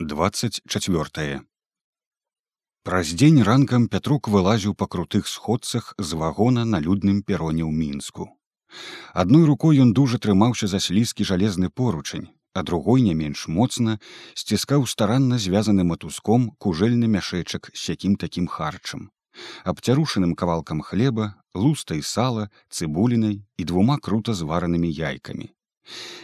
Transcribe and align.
24 0.00 1.40
Праз 2.84 3.12
дзень 3.16 3.40
ранкам 3.42 3.88
Пятрук 3.88 4.28
вылазіў 4.28 4.74
па 4.76 4.84
крутых 4.84 5.24
сходцах 5.24 5.94
з 5.96 6.12
вагона 6.12 6.66
на 6.68 6.80
людным 6.84 7.22
пероне 7.24 7.64
ў 7.64 7.72
мінску. 7.72 8.28
Адной 9.16 9.48
рукой 9.48 9.80
ён 9.80 9.94
дужа 9.96 10.20
трымаўся 10.20 10.68
за 10.68 10.84
слізкі 10.84 11.24
жалезны 11.24 11.72
поручань, 11.72 12.28
а 12.52 12.62
другой 12.62 13.00
не 13.08 13.16
менш 13.16 13.48
моцна 13.48 13.96
сціскаў 14.36 14.84
старанна 14.84 15.40
звязаны 15.40 15.88
матуском 15.88 16.52
кужэльны 16.60 17.08
мяшэчак 17.08 17.72
з 17.72 17.96
якім 17.96 18.20
такім 18.20 18.52
харчам, 18.52 19.08
абцярушаным 19.64 20.36
кавалкам 20.36 20.84
хлеба, 20.84 21.40
лустай 21.54 22.04
сала, 22.04 22.50
цыбулінай 22.68 23.40
і 23.56 23.64
двума 23.64 23.96
крута 23.96 24.36
зваранымі 24.36 24.92
яйкамі. 24.92 25.56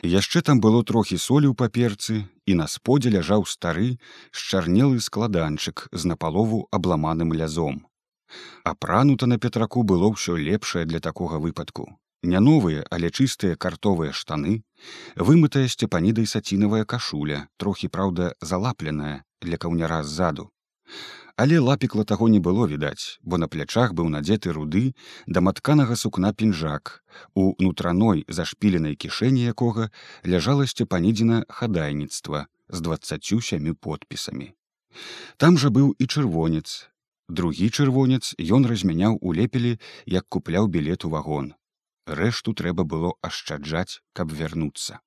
Яшчэ 0.02 0.42
там 0.42 0.60
было 0.60 0.82
трохі 0.82 1.18
солі 1.18 1.50
ў 1.50 1.54
паперцы 1.54 2.26
і 2.46 2.58
на 2.58 2.66
сподзе 2.66 3.12
ляжаў 3.14 3.46
стары 3.46 3.98
счарнелы 4.30 5.00
складанчык 5.00 5.88
з 5.92 6.12
напалову 6.12 6.66
абламаным 6.70 7.32
лязом. 7.32 7.86
Апранута 8.64 9.26
на 9.26 9.38
петраку 9.38 9.82
было 9.82 10.10
ўсё 10.14 10.38
лепшае 10.38 10.84
для 10.86 11.00
такога 11.00 11.38
выпадку. 11.38 11.90
Не 12.22 12.38
новыя, 12.38 12.86
але 12.90 13.10
чыстыя 13.10 13.58
картовыя 13.58 14.12
штаны, 14.14 14.62
вымытая 15.16 15.66
сцепанідай 15.68 16.26
сацінавая 16.26 16.84
кашуля, 16.84 17.46
трохі 17.58 17.88
праўда, 17.88 18.34
залапленая 18.40 19.22
для 19.42 19.58
каўняра 19.58 20.02
ззаду 20.06 20.50
але 21.36 21.58
лапікла 21.58 22.04
таго 22.04 22.28
не 22.28 22.40
было 22.40 22.66
відаць, 22.68 23.18
бо 23.22 23.38
на 23.38 23.48
плячах 23.48 23.92
быў 23.92 24.08
надзеты 24.08 24.52
руды 24.52 24.94
да 25.26 25.40
матканага 25.40 25.96
сукна 25.96 26.32
пінжак 26.32 27.04
у 27.34 27.54
нутраной 27.58 28.24
зашпіленай 28.28 28.96
кішэні 28.96 29.44
якога 29.44 29.90
ляжала 30.26 30.66
сцепанідзіна 30.66 31.44
хадайніцтва 31.48 32.46
з 32.68 32.80
двадцацю 32.80 33.40
сямю 33.40 33.74
подпісамі. 33.74 34.52
Там 35.36 35.58
жа 35.58 35.70
быў 35.70 35.94
і 35.98 36.06
чырвонец. 36.06 36.88
Другі 37.28 37.70
чырвонец 37.70 38.34
ён 38.38 38.66
размяняў 38.68 39.16
у 39.20 39.32
лепелі, 39.32 39.78
як 40.06 40.28
купляў 40.28 40.68
білет 40.68 41.04
у 41.04 41.10
вагон. 41.10 41.54
Рэшту 42.06 42.52
трэба 42.52 42.84
было 42.84 43.14
ашчаджаць, 43.22 44.02
каб 44.12 44.32
вярнуцца. 44.32 45.00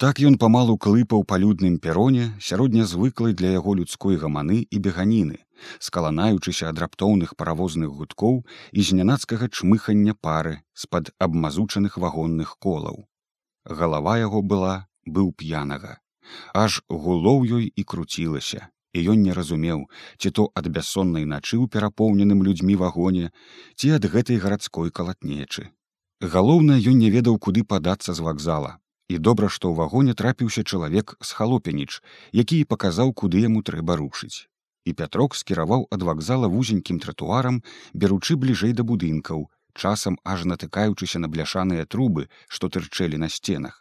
Так 0.00 0.20
ён 0.26 0.36
памалу 0.40 0.74
клыпаў 0.80 1.24
па 1.30 1.36
людным 1.40 1.74
пероне 1.86 2.28
сярэднязвыклай 2.44 3.34
для 3.40 3.50
яго 3.54 3.74
людской 3.80 4.16
гаманы 4.22 4.60
і 4.64 4.80
беганіны, 4.86 5.36
скаланаючыся 5.86 6.70
ад 6.70 6.80
раптоўных 6.82 7.34
паравозных 7.42 7.92
гудкоў 7.98 8.38
і 8.72 8.86
знянацкага 8.92 9.50
чмыхання 9.52 10.16
пары 10.28 10.54
з-пад 10.72 11.12
абмазучаных 11.28 12.00
вагонных 12.06 12.56
колаў. 12.56 13.04
Галава 13.68 14.16
яго 14.22 14.40
была 14.40 14.88
быў 15.04 15.30
п'янага. 15.36 16.00
Аж 16.56 16.80
гулоў 16.88 17.44
ёй 17.60 17.68
і 17.68 17.84
круцілася, 17.84 18.72
і 18.96 19.04
ён 19.04 19.20
не 19.28 19.36
разумеў, 19.36 19.84
ці 20.16 20.32
то 20.32 20.50
ад 20.56 20.72
бяссоннай 20.72 21.28
начы 21.28 21.60
ў 21.60 21.68
перапоўненым 21.68 22.40
людзьмі 22.40 22.80
вагоне, 22.88 23.36
ці 23.76 23.96
ад 24.00 24.08
гэтай 24.08 24.40
гарадской 24.40 24.88
калатнечы. 24.88 25.68
Галоўна 26.24 26.80
ён 26.80 26.96
не 27.04 27.12
ведаў, 27.12 27.36
куды 27.36 27.68
падацца 27.68 28.16
з 28.16 28.24
вакзала 28.24 28.80
і 29.10 29.18
добра 29.18 29.48
што 29.54 29.70
ў 29.70 29.74
вагоне 29.82 30.14
трапіўся 30.18 30.62
чалавек 30.62 31.14
з 31.28 31.38
халопеніч 31.38 31.92
які 32.40 32.58
і 32.62 32.66
паказаў 32.72 33.12
куды 33.20 33.42
яму 33.44 33.62
трэба 33.70 33.96
рушыць. 34.00 34.46
І 34.88 34.94
пятрок 35.00 35.34
скіраваў 35.38 35.86
ад 35.96 36.04
вакзала 36.08 36.50
вузенькім 36.52 37.00
тратуарам 37.04 37.58
беручы 38.04 38.36
бліжэй 38.44 38.76
да 38.80 38.86
будынкаў 38.90 39.48
часам 39.74 40.18
аж 40.34 40.44
натыкаючыся 40.52 41.22
на 41.24 41.30
бляшаныя 41.34 41.86
трубы 41.94 42.28
што 42.46 42.70
тырчэлі 42.76 43.18
на 43.24 43.28
сценах. 43.36 43.74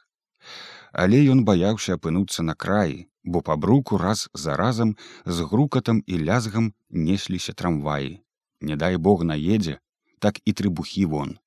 Але 1.03 1.19
ён 1.33 1.43
баяўся 1.49 1.99
апынуцца 1.99 2.45
на 2.49 2.55
краі 2.63 2.97
бо 3.23 3.41
па 3.49 3.57
бруку 3.65 3.99
раз 4.01 4.25
за 4.45 4.55
разам 4.63 4.95
з 5.25 5.45
грукатам 5.51 6.01
і 6.07 6.23
лязгам 6.29 6.73
несліся 6.89 7.53
трамваі. 7.53 8.17
Не 8.61 8.75
дай 8.75 8.97
бог 8.97 9.23
наедзе 9.33 9.77
так 10.19 10.41
і 10.45 10.57
трыбухі 10.61 11.05
вон 11.13 11.37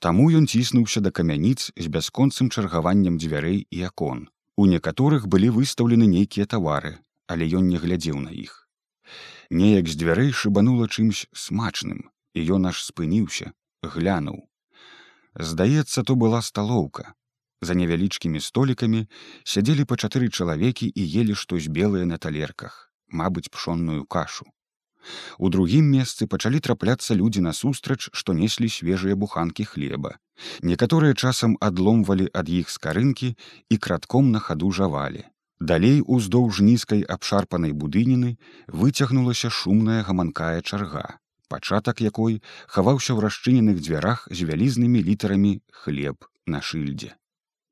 Таму 0.00 0.30
ён 0.30 0.46
ціснуўся 0.46 1.00
да 1.04 1.10
камяніц 1.10 1.70
з 1.76 1.86
бясконцым 1.86 2.50
чаргаваннем 2.50 3.18
дзвярэй 3.18 3.66
і 3.70 3.82
акон. 3.88 4.28
У 4.56 4.66
некаторых 4.66 5.26
былі 5.26 5.50
выстаўлены 5.56 6.06
нейкія 6.06 6.46
тавары, 6.46 6.98
але 7.26 7.48
ён 7.48 7.68
не 7.68 7.78
глядзеў 7.78 8.20
на 8.20 8.30
іх. 8.30 8.68
Неяк 9.50 9.88
з 9.88 9.96
дзвярэй 10.00 10.32
шыбанула 10.32 10.88
чымсь 10.88 11.26
смачным, 11.32 12.10
і 12.34 12.40
ён 12.56 12.70
аж 12.70 12.82
спыніўся, 12.84 13.52
глянуў. 13.82 14.46
Здаецца, 15.34 16.02
то 16.02 16.16
была 16.16 16.42
сталоўка. 16.42 17.14
За 17.60 17.74
невялічкімі 17.74 18.40
столікамі 18.40 19.04
сядзелі 19.44 19.84
па 19.84 19.96
чатыры 20.00 20.30
чалавекі 20.30 20.88
і 20.88 21.02
ели 21.22 21.34
штось 21.34 21.68
белае 21.68 22.06
на 22.08 22.16
талерках, 22.16 22.92
мабыць, 23.08 23.50
пшонную 23.52 24.04
кашу. 24.04 24.46
У 25.38 25.48
другім 25.48 25.90
месцы 25.96 26.26
пачалі 26.26 26.60
трапляцца 26.60 27.14
людзі 27.14 27.40
насустрач, 27.46 28.08
што 28.12 28.32
неслі 28.32 28.68
свежыя 28.68 29.16
буханкі 29.16 29.64
хлеба. 29.64 30.16
Некаторыя 30.62 31.14
часам 31.14 31.56
адломвалі 31.60 32.28
ад 32.32 32.48
іх 32.48 32.70
скарынкі 32.70 33.34
і 33.68 33.76
кратком 33.76 34.30
на 34.30 34.40
хаду 34.40 34.72
жавалі. 34.72 35.24
Далей 35.60 36.00
уздоўж 36.00 36.60
нізкай 36.64 37.02
абшарпанай 37.04 37.72
будыніны 37.76 38.36
выцягнулася 38.66 39.50
шумная 39.52 40.00
гаманкая 40.02 40.62
чарга, 40.62 41.20
пачатак 41.52 42.00
якой 42.00 42.40
хаваўся 42.66 43.12
ў 43.12 43.28
расчыненых 43.28 43.82
дзвярах 43.84 44.24
з 44.30 44.48
вялізнымі 44.48 45.04
літарамі 45.04 45.52
хлеб 45.84 46.24
на 46.46 46.64
шыльдзе. 46.64 47.12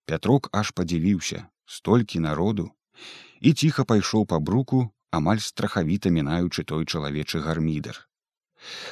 Пятрок 0.05 0.53
аж 0.53 0.77
падзівіўся, 0.77 1.49
столькі 1.65 2.21
народу 2.21 2.69
і 3.41 3.53
ціха 3.57 3.85
пайшоў 3.89 4.29
па 4.29 4.39
бруку 4.39 4.91
амаль 5.11 5.41
страхавіта 5.41 6.11
мінаючы 6.11 6.65
той 6.65 6.85
чалавечы 6.85 7.41
гармідар. 7.41 8.09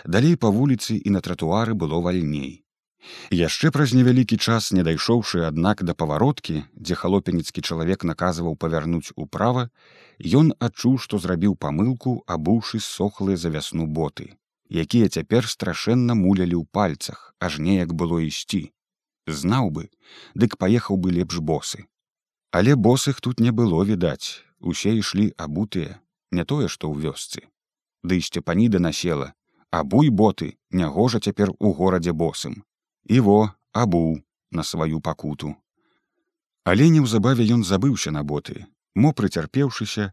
Далей 0.04 0.36
па 0.36 0.50
вуліцы 0.54 0.96
і 0.96 1.10
на 1.10 1.20
тратуары 1.20 1.74
было 1.74 2.00
вальней. 2.00 2.66
Яшчэ 3.30 3.70
праз 3.70 3.92
невялікі 3.94 4.36
час, 4.36 4.72
не 4.72 4.82
дайшоўшы 4.86 5.44
аднак 5.46 5.82
да 5.86 5.94
павароткі, 5.94 6.62
дзе 6.74 6.94
халопеніцкі 6.98 7.62
чалавек 7.62 8.04
наказваў 8.10 8.56
павярнуць 8.56 9.14
управа, 9.14 9.68
ён 10.40 10.54
адчуў, 10.58 10.98
што 10.98 11.18
зрабіў 11.22 11.54
памылку, 11.54 12.22
абуўшы 12.26 12.80
сохлыя 12.80 13.36
за 13.36 13.52
вясну 13.56 13.86
боты, 13.86 14.34
якія 14.70 15.08
цяпер 15.08 15.46
страшэнна 15.46 16.18
мулялі 16.18 16.56
ў 16.58 16.64
пальцах, 16.72 17.34
аж 17.38 17.58
неяк 17.58 17.94
было 17.94 18.18
ісці. 18.26 18.72
Знаў 19.26 19.70
бы, 19.70 19.90
дык 20.34 20.58
паехаў 20.58 20.96
бы 20.96 21.14
лепш 21.14 21.38
босы. 21.38 21.86
Але 22.50 22.74
босых 22.74 23.20
тут 23.20 23.40
не 23.40 23.50
было 23.50 23.84
відаць, 23.84 24.42
усе 24.58 24.94
ішлі 24.98 25.34
абутыя, 25.36 26.00
не 26.30 26.44
тое 26.44 26.68
што 26.68 26.90
ў 26.90 27.08
вёсцы. 27.08 27.46
Ды 28.02 28.20
сцепаніда 28.20 28.78
насела. 28.78 29.34
Абуй 29.70 30.08
боты 30.10 30.56
нягожа 30.70 31.20
цяпер 31.20 31.52
у 31.58 31.72
горадзе 31.72 32.12
босым. 32.12 32.62
І 33.04 33.20
во 33.20 33.50
абуў 33.72 34.22
на 34.50 34.62
сваю 34.62 35.00
пакуту. 35.00 35.54
Але 36.64 36.88
неўзабаве 36.90 37.46
ён 37.56 37.62
забыўся 37.62 38.10
на 38.10 38.22
боты 38.22 38.66
мо 38.96 39.12
прыцярпеўшыся 39.12 40.10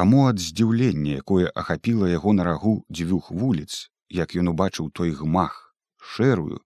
а 0.00 0.04
мо 0.08 0.26
ад 0.30 0.42
здзіўлення 0.44 1.20
якое 1.24 1.48
ахапіла 1.62 2.10
яго 2.12 2.34
на 2.38 2.44
рагу 2.48 2.74
дзвюх 2.92 3.30
вуліц 3.38 3.88
як 4.18 4.36
ён 4.42 4.52
убачыў 4.52 4.90
той 5.00 5.14
гмах 5.20 5.56
шэрую 6.14 6.60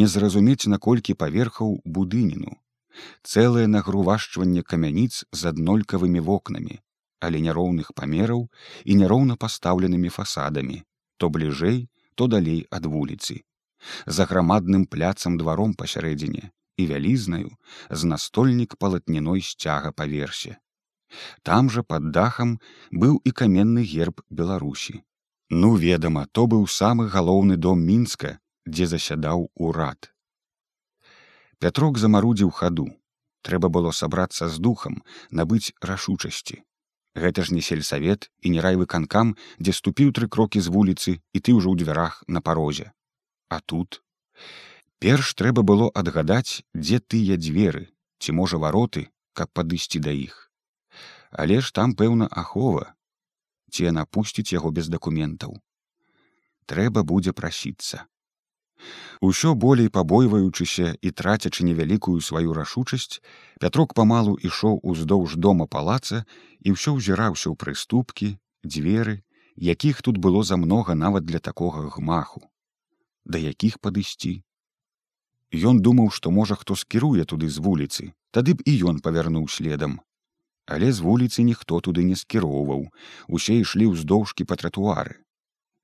не 0.00 0.08
зразумець 0.14 0.70
наколькі 0.74 1.16
паверхаў 1.22 1.76
будыніну 1.98 2.58
цэлае 3.22 3.66
нагрувашчванне 3.76 4.66
камяніц 4.72 5.22
з 5.22 5.54
аднолькавымі 5.54 6.24
вокнамі 6.30 6.80
але 7.20 7.40
няроўных 7.46 7.92
памераў 7.94 8.48
і 8.84 8.98
няроўна 9.02 9.36
пастаўленымі 9.36 10.10
фасадамі 10.16 10.82
то 11.16 11.30
бліжэй 11.30 11.88
то 12.14 12.26
далей 12.26 12.66
ад 12.70 12.86
вуліцы. 12.86 13.42
За 14.06 14.26
грамадным 14.26 14.86
пляцам 14.86 15.36
дваром 15.38 15.74
пасярэдзіне 15.74 16.50
і 16.76 16.86
вялізнаю 16.90 17.50
з 17.90 18.10
настольнік 18.10 18.76
палатніной 18.76 19.42
сцяга 19.42 19.92
паверсе. 19.92 20.56
Там 21.42 21.70
жа 21.70 21.82
под 21.82 22.10
дахам 22.10 22.58
быў 22.90 23.20
і 23.24 23.30
каменны 23.30 23.84
герб 23.84 24.22
беларусі. 24.30 25.02
Ну 25.50 25.74
ведама 25.76 26.26
то 26.32 26.46
быў 26.46 26.66
самы 26.66 27.08
галоўны 27.14 27.56
дом 27.56 27.84
мінска 27.86 28.38
дзе 28.66 28.86
засядаў 28.90 29.48
урад. 29.54 30.10
Пятрок 31.58 31.98
замарудзіў 31.98 32.50
хаду. 32.50 32.88
Трэба 33.44 33.68
было 33.68 33.92
сабрацца 33.92 34.48
з 34.48 34.58
духам 34.58 35.02
набыць 35.30 35.76
рашучасці 35.80 36.64
Гэта 37.14 37.44
ж 37.46 37.54
не 37.54 37.62
сельсавет 37.62 38.30
і 38.42 38.50
не 38.50 38.60
райвыканкам, 38.60 39.34
дзе 39.62 39.72
ступіў 39.72 40.10
тры 40.18 40.26
крокі 40.28 40.60
з 40.60 40.70
вуліцы 40.74 41.22
і 41.32 41.38
ты 41.38 41.54
ўжо 41.54 41.70
ў 41.70 41.78
дзвярах 41.78 42.22
на 42.26 42.42
парозе. 42.42 42.90
А 43.48 43.60
тут 43.62 44.02
перш 44.98 45.34
трэба 45.38 45.62
было 45.62 45.86
адгадаць, 45.94 46.66
дзе 46.74 46.98
тыя 46.98 47.38
дзверы, 47.38 47.86
ці 48.18 48.34
можа 48.34 48.58
вароты, 48.58 49.12
каб 49.32 49.52
падысці 49.54 50.02
да 50.02 50.10
іх. 50.10 50.50
Але 51.30 51.60
ж 51.60 51.70
там 51.76 51.94
пэўна 51.94 52.26
ахова, 52.30 52.94
ці 53.70 53.86
яна 53.90 54.06
пусціць 54.06 54.50
яго 54.54 54.74
без 54.74 54.90
дакументаў. 54.90 55.54
Трэба 56.66 57.02
будзе 57.02 57.34
прасіцца. 57.36 58.06
Усё 59.20 59.54
болей 59.54 59.88
пабойваючыся 59.88 60.94
і 61.00 61.10
трацячы 61.10 61.64
невялікую 61.64 62.20
сваю 62.20 62.52
рашучасць, 62.52 63.20
Пятрок 63.60 63.94
памалу 63.94 64.34
ішоў 64.42 64.80
уздоўж 64.82 65.36
дома 65.36 65.66
палаца 65.66 66.24
і 66.60 66.74
ўсё 66.74 66.98
ўзіраўся 66.98 67.48
ў 67.48 67.54
прыступкі, 67.56 68.36
дзверы, 68.64 69.22
якіх 69.56 70.02
тут 70.02 70.18
было 70.18 70.42
за 70.42 70.56
многа 70.56 70.94
нават 70.94 71.24
для 71.24 71.38
такога 71.38 71.88
гмаху. 71.96 72.42
Да 73.24 73.38
якіх 73.38 73.78
падысці. 73.80 74.42
Ён 75.54 75.80
думаў, 75.80 76.10
што 76.10 76.30
можа 76.30 76.58
хто 76.58 76.74
скіруе 76.74 77.24
туды 77.24 77.48
з 77.48 77.62
вуліцы, 77.62 78.12
тады 78.34 78.58
б 78.58 78.66
і 78.66 78.72
ён 78.90 78.98
павярнуў 79.00 79.48
следам. 79.48 80.00
Але 80.66 80.90
з 80.92 81.00
вуліцы 81.00 81.44
ніхто 81.44 81.80
туды 81.80 82.02
не 82.02 82.16
скіроўваў, 82.16 82.88
усе 83.28 83.60
ішлі 83.60 83.92
ўздоўжкі 83.94 84.44
па 84.44 84.56
тратуары. 84.56 85.20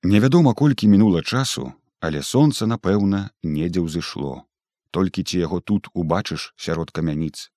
Невядома, 0.03 0.53
колькі 0.53 0.89
мінула 0.89 1.21
часу, 1.21 1.71
але 2.01 2.21
сонца 2.25 2.65
напэўна 2.65 3.29
недзе 3.55 3.81
ўзышло. 3.85 4.43
Толькі 4.91 5.23
ці 5.23 5.39
яго 5.39 5.59
тут 5.61 5.87
убачыш 5.93 6.51
сярод 6.57 6.91
камяніц. 6.91 7.49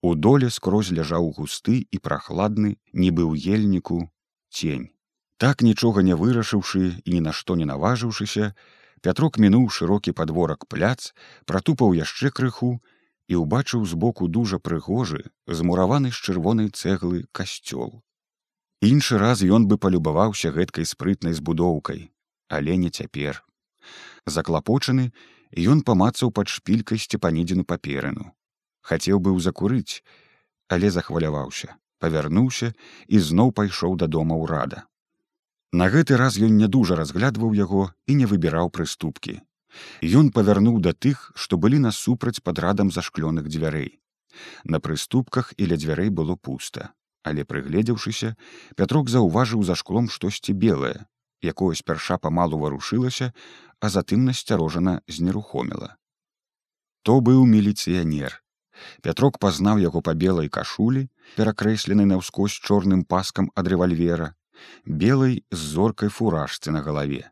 У 0.00 0.14
доле 0.14 0.48
скрозь 0.50 0.90
ляжаў 0.98 1.28
густы 1.36 1.84
і 1.92 1.98
прахладны 1.98 2.78
нібы 2.94 3.26
ў 3.28 3.34
ельніку 3.58 3.98
цень. 4.48 4.88
Так 5.36 5.62
нічога 5.62 6.02
не 6.02 6.14
вырашыўшы 6.18 6.84
і 7.04 7.10
ні 7.14 7.20
на 7.26 7.32
што 7.40 7.58
не 7.60 7.66
наважыўшыся 7.68 8.54
пятрок 9.04 9.38
мінуў 9.44 9.68
шырокі 9.78 10.14
падворак 10.20 10.66
пляц 10.72 11.12
пратупаў 11.50 11.94
яшчэ 11.98 12.32
крыху 12.38 12.70
і 13.28 13.42
ўбачыў 13.42 13.84
збоку 13.86 14.30
дужа 14.38 14.58
прыгожы 14.58 15.20
змураваны 15.60 16.10
з 16.10 16.22
чырвонай 16.24 16.70
цэглы 16.70 17.26
касцёл. 17.32 18.00
Іншы 18.80 19.18
раз 19.18 19.42
ён 19.42 19.66
бы 19.70 19.76
палюбаваўся 19.76 20.54
гэткай 20.54 20.88
спрытнай 20.88 21.36
збудоўкай 21.36 22.08
але 22.48 22.76
не 22.76 22.90
цяпер 22.90 23.44
заклапочаны 24.34 25.10
ён 25.74 25.82
памацаў 25.88 26.32
пад 26.38 26.52
шпількай 26.52 27.00
сцепанідзіну 27.02 27.64
паперыну. 27.64 28.32
Хацеў 28.82 29.20
быў 29.20 29.40
закурыць 29.40 30.02
але 30.68 30.90
захваляваўся 30.94 31.76
павярнуўся 31.98 32.72
і 33.08 33.20
зноў 33.28 33.52
пайшоў 33.58 33.96
да 34.00 34.06
дома 34.06 34.36
ўрада. 34.38 34.84
На 35.72 35.88
гэты 35.92 36.16
раз 36.20 36.38
ён 36.38 36.54
не 36.56 36.68
дужа 36.74 36.96
разглядваў 37.00 37.56
яго 37.58 37.88
і 38.06 38.14
не 38.20 38.28
выбіраў 38.28 38.70
прыступкі. 38.70 39.40
Ён 40.02 40.30
павярнуў 40.36 40.78
да 40.84 40.92
тых 40.92 41.32
што 41.34 41.58
былі 41.64 41.82
насупраць 41.86 42.40
пад 42.44 42.62
радам 42.64 42.92
зашклёных 42.94 43.50
дзвярэй. 43.50 43.90
На 44.64 44.78
прыступках 44.80 45.52
і 45.56 45.72
ля 45.72 45.76
дзвярэй 45.76 46.14
было 46.14 46.36
пуста 46.36 46.92
але 47.28 47.44
прыгледзеўшыся 47.44 48.34
пятрок 48.76 49.10
заўважыў 49.12 49.62
за 49.68 49.76
шклом 49.80 50.08
штосьці 50.14 50.54
белае 50.64 50.96
якое 51.42 51.74
спярша 51.74 52.18
памалу 52.18 52.58
варушылася 52.58 53.32
а 53.80 53.88
затым 53.88 54.24
насцярожана 54.24 55.02
знерухоміла. 55.06 55.96
То 57.02 57.20
быў 57.20 57.46
міліцыянер. 57.46 58.42
Пятрок 59.02 59.38
пазнаў 59.38 59.78
яго 59.82 60.02
па 60.02 60.14
белай 60.14 60.48
кашулі, 60.48 61.08
перакрэслены 61.36 62.06
наўскось 62.10 62.58
чорным 62.58 63.04
паскам 63.04 63.50
ад 63.54 63.70
рэвальвера, 63.70 64.34
белай 64.84 65.42
з 65.50 65.58
зоркай 65.74 66.08
фуражцы 66.08 66.70
на 66.74 66.82
галаве. 66.82 67.30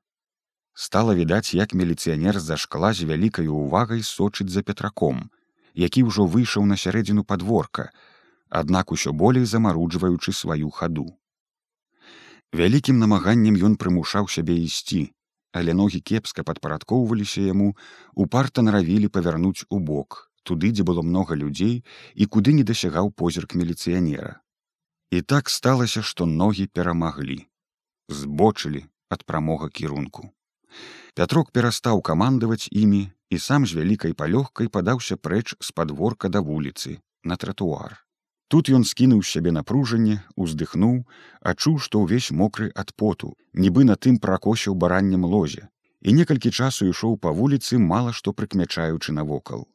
Стала 0.74 1.14
відаць, 1.14 1.54
як 1.54 1.74
міліцыянер 1.74 2.38
з-за 2.40 2.56
шкла 2.56 2.92
з 2.92 3.06
вялікай 3.10 3.48
увагай 3.48 4.02
сочыць 4.02 4.50
за 4.50 4.62
петраком, 4.62 5.30
які 5.74 6.02
ўжо 6.08 6.26
выйшаў 6.26 6.66
на 6.66 6.76
сярэдзіну 6.76 7.24
падворка, 7.24 7.90
аднак 8.50 8.92
усё 8.92 9.12
болей 9.12 9.46
замаруджваючы 9.46 10.32
сваю 10.32 10.70
хаду. 10.70 11.06
Вялікім 12.54 12.98
намаганнем 13.02 13.56
ён 13.58 13.74
прымушаў 13.80 14.30
сябе 14.30 14.54
ісці, 14.62 15.02
але 15.52 15.74
ногі 15.74 16.00
кепска 16.00 16.44
падпарадкоўваліся 16.46 17.42
яму 17.42 17.74
упарта 18.14 18.62
наравілі 18.62 19.08
павярнуць 19.08 19.66
у 19.70 19.80
бок 19.80 20.26
туды 20.46 20.70
дзе 20.70 20.86
было 20.86 21.02
многа 21.02 21.34
людзей 21.34 21.82
і 22.14 22.28
куды 22.30 22.54
не 22.58 22.64
дасягаў 22.70 23.10
позірк 23.10 23.58
міліцыянера. 23.58 24.38
І 25.10 25.22
так 25.22 25.50
сталася 25.50 26.02
што 26.06 26.26
ногі 26.26 26.70
перамаглі 26.70 27.42
збочылі 28.08 28.86
ад 29.10 29.26
прамога 29.26 29.68
кірунку. 29.68 30.30
Пятрок 31.18 31.50
перастаў 31.50 32.02
камандаваць 32.06 32.70
імі 32.70 33.02
і 33.30 33.38
сам 33.42 33.66
з 33.66 33.80
вялікай 33.80 34.14
палёгкай 34.14 34.70
падаўся 34.70 35.18
прэч 35.18 35.58
з 35.58 35.72
падворка 35.74 36.30
да 36.30 36.42
вуліцы 36.48 36.98
на 37.24 37.36
тратуар 37.36 38.05
Тут 38.48 38.68
ён 38.70 38.84
скінуў 38.86 39.22
сябе 39.26 39.50
напружанне, 39.54 40.20
уздыхнуў, 40.36 40.98
адчуў, 41.42 41.78
што 41.82 42.02
ўвесь 42.02 42.30
мокры 42.30 42.70
ад 42.82 42.92
поту, 42.94 43.34
нібы 43.52 43.86
на 43.88 43.96
тым 43.96 44.18
пракосіў 44.22 44.76
бараннем 44.82 45.24
лозе, 45.26 45.66
і 46.06 46.14
некалькі 46.18 46.52
часу 46.54 46.86
ішоў 46.86 47.18
па 47.18 47.34
вуліцы, 47.34 47.78
мала 47.78 48.12
што 48.12 48.32
прыкмячаючы 48.32 49.16
навокал. 49.18 49.66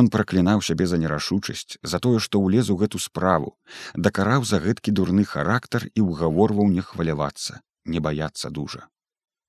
Ён 0.00 0.08
праклінаў 0.08 0.62
сябе 0.64 0.86
за 0.88 0.96
нерашучасць, 1.02 1.76
за 1.82 2.00
тое, 2.00 2.18
што 2.26 2.40
ўлез 2.40 2.70
у 2.72 2.76
гэту 2.80 2.98
справу, 2.98 3.52
дакараў 3.94 4.48
за 4.48 4.64
гэткі 4.64 4.94
дурны 4.96 5.24
характар 5.28 5.84
і 5.92 6.08
ўгаворваў 6.08 6.72
не 6.72 6.80
хвалявацца, 6.80 7.60
не 7.84 8.00
баяцца 8.00 8.48
дужа. 8.48 8.88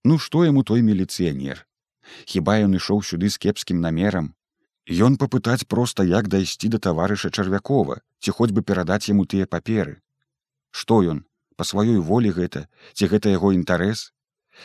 Ну 0.04 0.20
што 0.20 0.44
яму 0.44 0.68
той 0.68 0.84
міліцыянер? 0.84 1.64
Хіба 2.28 2.60
ён 2.68 2.76
ішоў 2.76 3.00
сюды 3.02 3.32
з 3.32 3.40
кепскім 3.40 3.80
намерам, 3.80 4.34
Ён 4.86 5.18
папытаць 5.18 5.66
проста 5.66 6.04
як 6.06 6.28
дайсці 6.30 6.70
да 6.70 6.78
таварыша 6.78 7.30
чарвякова 7.34 8.02
ці 8.22 8.32
хоць 8.32 8.54
бы 8.54 8.62
перадаць 8.62 9.10
яму 9.10 9.26
тыя 9.26 9.50
паперы. 9.50 10.02
Што 10.70 11.02
ён 11.02 11.26
па 11.58 11.66
сваёй 11.66 11.98
волі 11.98 12.36
гэта 12.38 12.68
ці 12.94 13.10
гэта 13.10 13.34
яго 13.34 13.54
інтарэс 13.54 14.12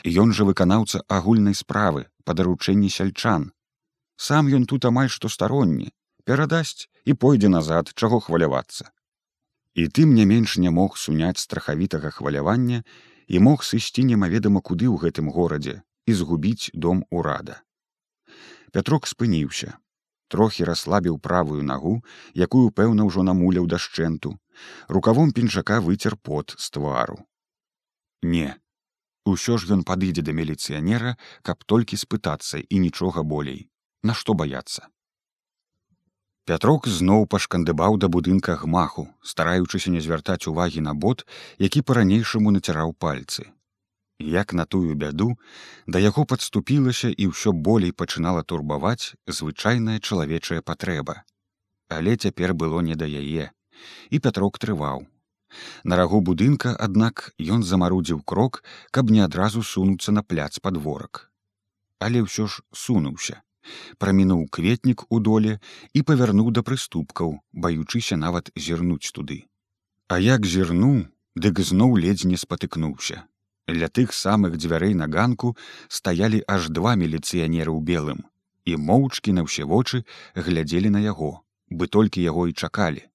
Ён 0.07 0.33
жа 0.37 0.45
выканаўца 0.47 1.03
агульнай 1.09 1.55
справы 1.55 2.07
па 2.25 2.35
даручэнні 2.35 2.91
сяльчан. 2.91 3.51
Сам 4.17 4.47
ён 4.53 4.67
тут 4.71 4.85
амаль 4.85 5.11
што 5.11 5.29
старонні 5.29 5.91
перадасць 6.25 6.87
і 7.05 7.15
пойдзе 7.15 7.49
назад 7.49 7.91
чаго 7.97 8.21
хвалявацца. 8.21 8.93
І 9.75 9.89
тым 9.89 10.15
не 10.15 10.27
менш 10.29 10.59
не 10.59 10.71
мог 10.71 10.99
суняць 10.99 11.43
страхавітага 11.43 12.11
хвалявання 12.11 12.85
і 13.27 13.39
мог 13.39 13.65
сысці 13.65 14.05
немаведама 14.05 14.61
куды 14.61 14.87
ў 14.87 15.01
гэтым 15.01 15.33
горадзе 15.33 15.83
і 16.07 16.13
згубіць 16.13 16.71
дом 16.75 17.05
урада. 17.11 17.63
Пятрок 18.71 19.09
спыніўся 19.11 19.79
трохі 20.35 20.67
расслабіў 20.69 21.19
правую 21.19 21.63
нагу, 21.67 21.95
якую 22.47 22.71
пэўна 22.71 23.07
ўжо 23.09 23.27
намуляў 23.27 23.67
дашчэнту, 23.67 24.33
рукавом 24.89 25.35
пінжака 25.37 25.81
выцер 25.85 26.17
пот 26.17 26.55
з 26.59 26.71
твару. 26.77 27.19
Не, 28.23 28.55
усё 29.27 29.59
ж 29.59 29.75
ён 29.77 29.85
падыдзе 29.91 30.23
да 30.23 30.33
міліцыянера, 30.37 31.17
каб 31.43 31.67
толькі 31.67 32.01
спытацца 32.01 32.63
і 32.63 32.83
нічога 32.87 33.27
болей, 33.35 33.69
Нашто 34.03 34.33
баяцца. 34.33 34.89
Пятрок 36.49 36.87
зноў 36.89 37.27
пашкандыбаў 37.33 37.99
да 38.01 38.09
будынка 38.09 38.57
гмаху, 38.57 39.05
стараючыся 39.23 39.93
не 39.93 40.01
звяртаць 40.01 40.49
увагі 40.49 40.81
на 40.87 40.95
бот, 40.95 41.27
які 41.59 41.85
па-ранейшаму 41.85 42.51
націраў 42.57 42.97
пальцы 42.97 43.51
як 44.21 44.53
на 44.53 44.65
тую 44.65 44.95
бяду 44.95 45.29
да 45.87 46.03
яго 46.05 46.25
падступілася 46.33 47.11
і 47.11 47.31
ўсё 47.33 47.53
болей 47.53 47.93
пачынала 47.93 48.43
турбаваць 48.43 49.17
звычайная 49.27 49.99
чалавечая 50.01 50.61
патрэба. 50.61 51.23
Але 51.89 52.17
цяпер 52.17 52.55
было 52.55 52.81
не 52.81 52.95
да 52.95 53.09
яе 53.09 53.51
і 54.11 54.19
пятрок 54.19 54.59
трываў. 54.59 55.09
На 55.83 55.97
рагу 55.97 56.21
будынка 56.21 56.77
аднак 56.77 57.33
ён 57.41 57.65
замарудзіў 57.65 58.23
крок 58.23 58.63
каб 58.91 59.11
не 59.11 59.27
адразу 59.27 59.63
сунуцца 59.63 60.13
на 60.13 60.23
пляц 60.23 60.61
падворак 60.61 61.31
але 62.01 62.25
ўсё 62.25 62.49
ж 62.49 62.65
сунуўся 62.73 63.39
прамінуў 64.03 64.47
кветнік 64.57 65.05
у 65.15 65.21
доле 65.21 65.59
і 65.95 66.03
павярнуў 66.11 66.49
да 66.57 66.65
прыступкаў 66.67 67.37
баючыся 67.53 68.17
нават 68.17 68.49
зірнуць 68.57 69.13
туды. 69.17 69.45
А 70.09 70.19
як 70.19 70.49
зірнуў 70.53 71.05
дык 71.37 71.61
зноў 71.71 72.01
ледзь 72.05 72.25
не 72.31 72.41
спатыкнуўся 72.41 73.23
Ля 73.69 73.89
тых 73.89 74.13
самых 74.13 74.57
дзвярэй 74.57 74.95
на 74.95 75.07
ганку 75.07 75.57
стаялі 75.89 76.43
аж 76.47 76.69
два 76.69 76.97
міліцыянеры 76.97 77.71
ў 77.71 77.81
белым 77.85 78.25
і 78.65 78.77
моўчкі 78.77 79.33
на 79.37 79.47
ўсе 79.47 79.65
вочы 79.65 80.05
глядзелі 80.35 80.91
на 80.97 81.01
яго, 81.05 81.43
бы 81.71 81.87
толькі 81.87 82.23
яго 82.23 82.47
і 82.49 82.53
чакалі. 82.53 83.07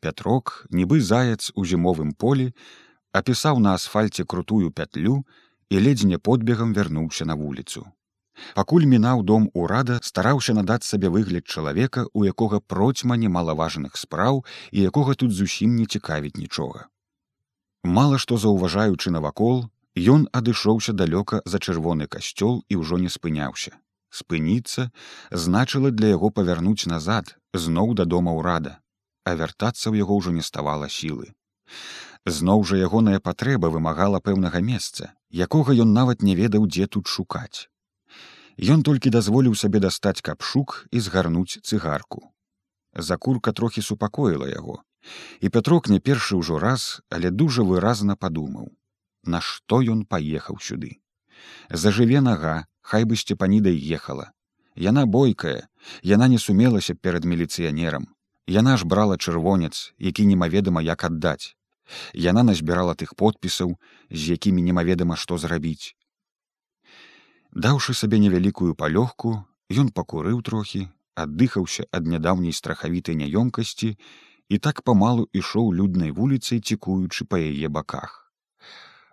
Пятрок, 0.00 0.66
нібы 0.70 1.00
заяц 1.00 1.52
у 1.54 1.64
зімовым 1.64 2.12
полі, 2.12 2.52
апісаў 3.12 3.58
на 3.60 3.74
асфальце 3.78 4.24
крутую 4.24 4.70
пятлю 4.70 5.24
і 5.70 5.80
ледзьне 5.80 6.18
подбегам 6.18 6.72
вярнуўся 6.74 7.24
на 7.24 7.34
вуліцу. 7.34 7.86
Пакуль 8.54 8.86
мінаў 8.90 9.22
дом 9.22 9.50
урада 9.52 9.98
стараўся 10.02 10.54
надаць 10.54 10.86
сабе 10.88 11.10
выгляд 11.12 11.44
чалавека, 11.44 12.06
у 12.14 12.24
якога 12.24 12.60
процьма 12.60 13.16
немалаважных 13.16 13.96
спраў 13.96 14.44
і 14.70 14.86
якога 14.90 15.14
тут 15.14 15.32
зусім 15.32 15.76
не 15.76 15.86
цікавіць 15.86 16.36
нічога. 16.36 16.88
Мала 17.84 18.18
што 18.18 18.38
заўважаючы 18.38 19.10
навакол, 19.10 19.68
Ён 19.96 20.28
адышоўся 20.32 20.92
далёка 20.92 21.42
за 21.44 21.58
чырвоны 21.58 22.06
касцёл 22.06 22.62
і 22.68 22.76
ўжо 22.82 22.98
не 22.98 23.08
спыняўся. 23.08 23.74
Спыніцца 24.10 24.90
значыла 25.30 25.90
для 25.90 26.14
яго 26.14 26.30
павярнуць 26.30 26.86
назад 26.86 27.36
зноў 27.54 27.94
да 27.94 28.04
дома 28.04 28.34
ўрада, 28.38 28.78
а 29.24 29.34
вяртацца 29.34 29.90
ў 29.90 30.02
яго 30.02 30.18
ўжо 30.18 30.30
не 30.30 30.42
ставала 30.42 30.88
сілы. 30.88 31.34
Зноў 32.26 32.64
жа 32.68 32.76
ягоная 32.76 33.18
патрэба 33.18 33.70
вымагала 33.70 34.20
пэўнага 34.20 34.60
месца, 34.60 35.14
якога 35.30 35.74
ён 35.74 35.92
нават 35.92 36.22
не 36.22 36.34
ведаў, 36.34 36.66
дзе 36.66 36.86
тут 36.86 37.06
шукаць. 37.06 37.70
Ён 38.60 38.82
толькі 38.82 39.14
дазволіў 39.14 39.54
сабе 39.56 39.80
дастаць 39.80 40.20
капшук 40.20 40.86
і 40.90 41.00
згарнуць 41.00 41.58
цыгарку. 41.64 42.28
Закурка 42.94 43.52
трохі 43.52 43.82
супакоіла 43.82 44.50
яго. 44.50 44.82
І 45.40 45.48
Пятрок 45.48 45.88
не 45.88 45.98
першы 45.98 46.36
ўжо 46.36 46.58
раз, 46.58 47.00
але 47.08 47.30
дужа 47.30 47.64
выразна 47.64 48.16
падумаў: 48.16 48.68
Нашто 49.24 49.80
ён 49.82 50.04
паехаў 50.04 50.58
сюды. 50.60 51.00
Зажыве 51.70 52.20
нага, 52.20 52.66
хай 52.80 53.04
бы 53.04 53.16
сцепанідай 53.16 53.76
ехала. 53.76 54.32
Яна 54.76 55.04
бойкая, 55.06 55.68
яна 56.02 56.28
не 56.28 56.38
сумелася 56.38 56.94
перад 56.94 57.24
міліцыянерам. 57.24 58.08
Яна 58.46 58.76
ж 58.76 58.86
брала 58.86 59.16
чырвонец, 59.16 59.92
які 59.98 60.26
немаведама 60.26 60.82
як 60.82 61.04
аддаць. 61.04 61.56
Яна 62.14 62.42
назбірала 62.42 62.94
тых 62.94 63.14
подпісаў, 63.14 63.76
з 64.10 64.20
якімі 64.36 64.62
немаведама 64.62 65.16
што 65.16 65.38
зрабіць. 65.38 65.94
Даўшы 67.52 67.94
сабе 67.94 68.18
невялікую 68.22 68.74
палёгку, 68.74 69.42
ён 69.70 69.90
пакурыў 69.90 70.42
трохі, 70.42 70.88
аддыхаўся 71.14 71.84
ад 71.90 72.06
нядаўняй 72.06 72.54
страхавітай 72.54 73.18
няёмкасці 73.18 73.96
і 74.48 74.58
так 74.58 74.82
памалу 74.82 75.28
ішоў 75.32 75.74
люднай 75.74 76.10
вуліцай 76.10 76.60
цікуючы 76.60 77.26
па 77.26 77.42
яе 77.42 77.68
баках. 77.68 78.19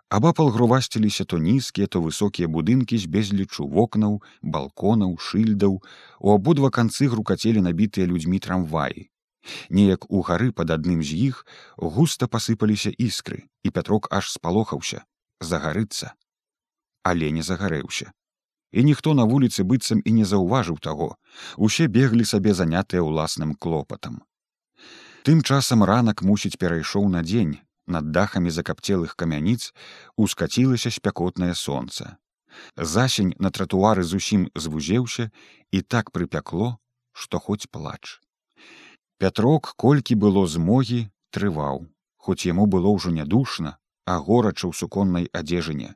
Абапал 0.09 0.49
грувасціліся 0.49 1.25
то 1.25 1.37
нізкія, 1.37 1.87
то 1.87 1.99
высокія 1.99 2.47
будынкі 2.47 2.95
з 2.95 3.11
безлічу 3.11 3.67
вокнаў, 3.67 4.23
балконаў, 4.41 5.19
шыльдаў, 5.19 5.83
у 6.19 6.27
абодва 6.31 6.71
канцы 6.71 7.11
грукацелі 7.11 7.59
набітыя 7.59 8.07
людзьмі 8.07 8.39
трамваі. 8.39 9.11
Неяк 9.69 10.07
у 10.07 10.23
гары 10.23 10.51
пад 10.55 10.71
адным 10.71 11.03
з 11.03 11.11
іх 11.11 11.43
густа 11.75 12.31
пасыпаліся 12.31 12.91
іскры, 12.95 13.51
і 13.63 13.69
пятрок 13.71 14.07
аж 14.11 14.31
спалохаўся, 14.31 15.03
загарыцца. 15.43 16.15
Але 17.03 17.31
не 17.31 17.43
загарэўся. 17.43 18.15
І 18.71 18.83
ніхто 18.87 19.11
на 19.11 19.27
вуліцы 19.27 19.67
быццам 19.67 19.99
і 19.99 20.11
не 20.11 20.23
заўважыў 20.23 20.79
таго. 20.79 21.19
Усе 21.59 21.87
беглі 21.87 22.23
сабе 22.23 22.55
занятыя 22.55 23.03
ўласным 23.03 23.55
клопатам. 23.55 24.23
Тым 25.27 25.43
часам 25.43 25.83
ранак 25.83 26.23
мусіць 26.23 26.55
перайшоў 26.55 27.11
на 27.11 27.23
дзень 27.27 27.59
над 27.87 28.11
дахамі 28.11 28.53
закапцелых 28.53 29.15
камяніц 29.15 29.73
ускацілася 30.27 30.93
спякотнае 30.99 31.53
сонца 31.55 32.15
засень 32.93 33.33
на 33.39 33.51
тратуары 33.57 34.03
зусім 34.03 34.47
звузеўся 34.55 35.29
і 35.71 35.81
так 35.81 36.11
прыпякло 36.11 36.71
што 37.13 37.39
хоць 37.49 37.65
плач 37.71 38.19
пятрок 39.17 39.73
колькі 39.75 40.15
было 40.15 40.47
змогі 40.47 41.07
трываў. 41.31 41.85
Хоць 42.17 42.45
яму 42.45 42.65
было 42.65 42.91
ўжо 42.93 43.11
нядушна 43.11 43.77
а 44.07 44.17
горача 44.23 44.65
ў 44.67 44.73
суконнай 44.79 45.25
адзежыне. 45.39 45.93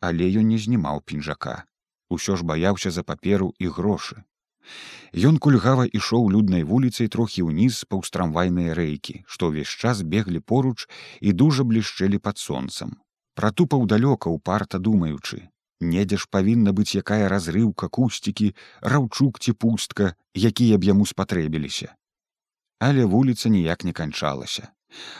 Але 0.00 0.28
ён 0.40 0.48
не 0.52 0.58
знімаў 0.58 1.02
пінжака. 1.04 1.56
Усё 2.08 2.36
ж 2.40 2.46
баяўся 2.50 2.90
за 2.90 3.04
паперу 3.04 3.52
і 3.58 3.68
грошы. 3.68 4.24
Ён 5.14 5.38
кульгава 5.38 5.86
ішоў 5.86 6.30
люднай 6.34 6.64
вуліцай 6.66 7.08
трохі 7.08 7.46
ўніз 7.46 7.84
паўстрамвайныя 7.86 8.74
рэйкі, 8.74 9.22
што 9.26 9.52
ўвесь 9.52 9.70
час 9.70 10.02
беглі 10.02 10.40
поруч 10.40 10.90
і 11.20 11.32
дужа 11.32 11.62
блішчэлі 11.62 12.18
пад 12.18 12.38
сонцам. 12.42 12.98
Пратупаў 13.38 13.86
далёка 13.86 14.30
ўпарта 14.30 14.78
думаючы. 14.78 15.46
Недзе 15.80 16.16
ж 16.16 16.26
павінна 16.30 16.72
быць 16.72 16.96
якая 16.98 17.28
разрыўка 17.28 17.88
кусцікі, 17.88 18.54
раўчук 18.80 19.38
ці 19.38 19.52
пустка, 19.52 20.14
якія 20.34 20.78
б 20.78 20.90
яму 20.90 21.06
спатрэбіліся. 21.06 21.94
Але 22.80 23.04
вуліца 23.04 23.48
ніяк 23.48 23.84
не 23.84 23.92
канчалася. 23.92 24.70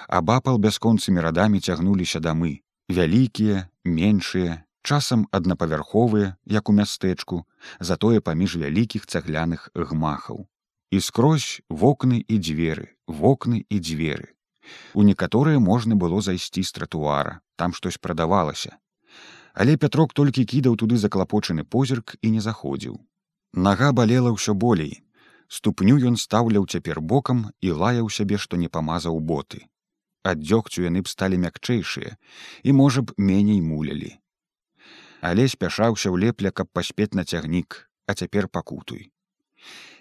Абапал 0.08 0.58
бясконцымі 0.58 1.20
радамі 1.20 1.60
цягнуліся 1.60 2.20
дамы, 2.20 2.62
вялікія, 2.88 3.68
меншыя, 3.84 4.63
часам 4.84 5.26
аднапавярховыя 5.32 6.36
як 6.44 6.68
у 6.68 6.72
мястэчку 6.76 7.42
затое 7.80 8.20
паміж 8.20 8.56
вялікіх 8.60 9.06
цагляных 9.06 9.70
гмахаў. 9.74 10.44
І 10.92 11.00
скрозь 11.00 11.64
вокны 11.68 12.20
і 12.28 12.36
дзверы 12.38 12.92
вокны 13.08 13.64
і 13.68 13.80
дзверы. 13.80 14.28
У 14.94 15.02
некаторыя 15.02 15.58
можна 15.58 15.96
было 15.96 16.20
зайсці 16.20 16.62
з 16.62 16.72
тратуара 16.72 17.40
там 17.56 17.72
штось 17.72 17.98
прадавалася. 17.98 18.76
Але 19.54 19.76
пятрок 19.76 20.12
толькі 20.12 20.44
кідаў 20.44 20.76
туды 20.76 20.96
заклапочаны 20.96 21.64
позірк 21.64 22.16
і 22.20 22.30
не 22.36 22.40
заходзіў. 22.40 22.98
Нага 23.52 23.92
балела 23.92 24.34
ўсё 24.34 24.54
болей. 24.54 25.00
Ступню 25.48 25.96
ён 26.10 26.16
стаўляў 26.16 26.66
цяпер 26.66 27.00
бокам 27.00 27.46
і 27.60 27.70
лаяў 27.70 28.10
сябе 28.10 28.36
што 28.36 28.56
не 28.56 28.68
памазаў 28.68 29.20
боты. 29.20 29.64
Ад 30.24 30.40
дзёгцю 30.40 30.82
яны 30.88 31.04
б 31.04 31.08
сталі 31.08 31.38
мякчэйшыя 31.38 32.16
і 32.64 32.70
можа 32.72 33.04
б 33.06 33.14
меней 33.16 33.60
мулялі 33.60 34.18
але 35.24 35.48
спяшаўся 35.48 36.12
ў 36.12 36.28
лепля, 36.28 36.52
каб 36.52 36.68
паспець 36.76 37.16
на 37.16 37.24
цягнік, 37.24 37.80
а 38.06 38.14
цяпер 38.14 38.48
пакутуй. 38.48 39.08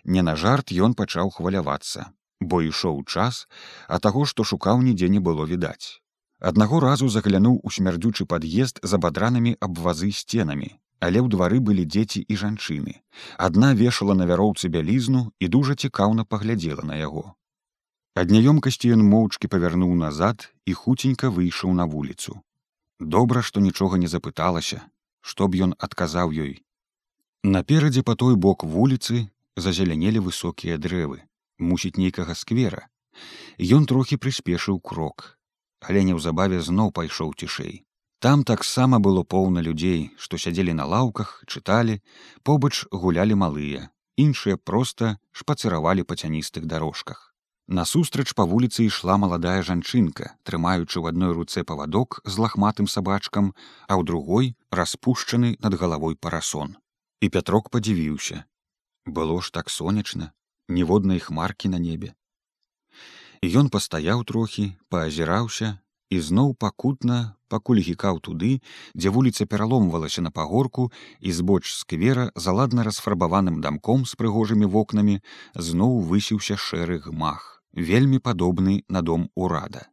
Не 0.03 0.22
на 0.27 0.36
жарт 0.36 0.75
ён 0.75 0.96
пачаў 1.00 1.32
хвалявацца, 1.32 2.12
бо 2.44 2.60
ішоў 2.68 3.03
час, 3.08 3.48
а 3.88 4.00
таго, 4.03 4.25
што 4.27 4.44
шукаў 4.44 4.84
нідзе 4.84 5.08
не 5.08 5.24
было 5.24 5.48
відаць. 5.48 6.03
Аднаго 6.51 6.80
разу 6.84 7.08
заглянуў 7.08 7.60
у 7.63 7.72
смярдзючы 7.72 8.27
пад'езд 8.27 8.84
за 8.84 9.00
бадранамі 9.06 9.56
абвазы 9.68 10.12
сценамі, 10.12 10.68
але 11.00 11.24
ў 11.24 11.32
двары 11.32 11.60
былі 11.68 11.86
дзеці 11.88 12.20
і 12.27 12.36
жанчыны. 12.42 13.00
Адна 13.48 13.72
вешала 13.80 14.15
на 14.20 14.27
вяроўцы 14.27 14.68
бялізну 14.75 15.22
і 15.39 15.48
дужа 15.56 15.80
цікаўна 15.80 16.27
паглядзела 16.27 16.84
на 16.89 17.00
яго. 17.00 17.24
Ад 18.20 18.36
няёмкасці 18.36 18.92
ён 18.96 19.08
моўчкі 19.13 19.48
павярнуў 19.53 19.96
назад 20.01 20.51
і 20.68 20.75
хуценька 20.80 21.32
выйшаў 21.38 21.72
на 21.80 21.88
вуліцу. 21.94 22.36
Добра, 23.00 23.42
што 23.42 23.63
нічога 23.63 23.98
не 24.03 24.12
запыталася, 24.12 24.84
што 25.24 25.48
б 25.48 25.63
ён 25.65 25.75
адказаў 25.80 26.36
ёй. 26.36 26.53
Наперадзе 27.44 28.03
па 28.03 28.15
той 28.20 28.36
бок 28.36 28.63
вуліцы 28.63 29.24
зазелянелі 29.56 30.20
высокія 30.27 30.77
дрэвы, 30.77 31.24
мусіць 31.72 31.98
нейкага 31.98 32.36
сквера. 32.36 32.86
Ён 33.58 33.88
трохі 33.89 34.20
прыспешыў 34.20 34.80
крок, 34.80 35.25
але 35.80 36.03
неўзабаве 36.03 36.62
зноў 36.62 36.94
пайшоў 37.00 37.34
цішэй. 37.39 37.84
Там 38.24 38.44
таксама 38.48 39.00
было 39.00 39.24
поўна 39.24 39.60
людзей, 39.60 40.15
што 40.15 40.39
сядзелі 40.39 40.74
на 40.80 40.86
лаўках, 40.88 41.44
чыталі, 41.48 42.00
побач 42.44 42.88
гулялі 42.92 43.36
малыя, 43.36 43.92
іншыя 44.15 44.56
проста 44.56 45.18
шпацыравалі 45.32 46.08
па 46.08 46.15
цяністых 46.15 46.63
дарожках. 46.65 47.33
Насустрач 47.67 48.34
па 48.36 48.43
вуліцы 48.43 48.84
ішла 48.84 49.15
маладая 49.15 49.63
жанчынка, 49.63 50.36
трымаючы 50.43 51.00
ў 51.00 51.15
адной 51.15 51.32
руцэ 51.32 51.63
павадок 51.63 52.20
з 52.27 52.36
лахматым 52.36 52.91
сабачкам, 52.91 53.55
а 53.88 53.96
ў 53.96 54.03
другой 54.03 54.60
распушчаны 54.67 55.55
над 55.63 55.79
галавой 55.79 56.20
парасон. 56.20 56.75
І 57.24 57.32
пятрок 57.32 57.72
падзівіўся. 57.72 58.43
Было 59.08 59.39
ж 59.39 59.53
так 59.55 59.72
сонечна, 59.72 60.36
ніводнай 60.67 61.24
хмаркі 61.24 61.72
на 61.72 61.79
небе. 61.79 62.12
І 63.39 63.48
ён 63.48 63.72
пастаяў 63.72 64.27
трохі, 64.27 64.75
паазіраўся 64.91 65.79
і 66.12 66.20
зноў 66.20 66.60
пакутна 66.60 67.39
пакуль 67.48 67.79
гікаў 67.79 68.20
туды, 68.20 68.60
дзе 68.91 69.08
вуліца 69.08 69.48
пераломвалася 69.48 70.20
на 70.20 70.36
пагорку 70.36 70.91
і 71.24 71.32
збоч 71.32 71.72
сквера 71.72 72.27
заладна 72.36 72.84
расфарбаваным 72.84 73.63
дамком 73.63 74.03
з 74.03 74.20
прыгожымі 74.20 74.67
вокнамі 74.67 75.20
зноў 75.55 76.03
высіўся 76.12 76.60
шэры 76.60 77.00
гмах 77.08 77.52
вельмі 77.74 78.20
падобны 78.20 78.84
на 78.89 79.01
дом 79.01 79.30
урада. 79.36 79.89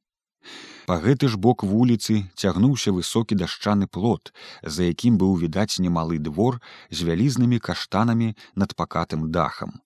Па 0.87 0.97
гэты 0.99 1.29
ж 1.33 1.39
бок 1.39 1.63
вуліцы 1.63 2.27
цягнуўся 2.35 2.93
высокі 2.97 3.37
дашчаны 3.39 3.87
плот, 3.87 4.33
за 4.63 4.89
якім 4.89 5.19
быў 5.23 5.37
відаць 5.43 5.79
немалы 5.79 6.19
двор 6.19 6.61
з 6.91 7.07
вялізнымі 7.07 7.61
каштанамі 7.63 8.35
над 8.55 8.75
пакатым 8.75 9.31
дахам. 9.31 9.79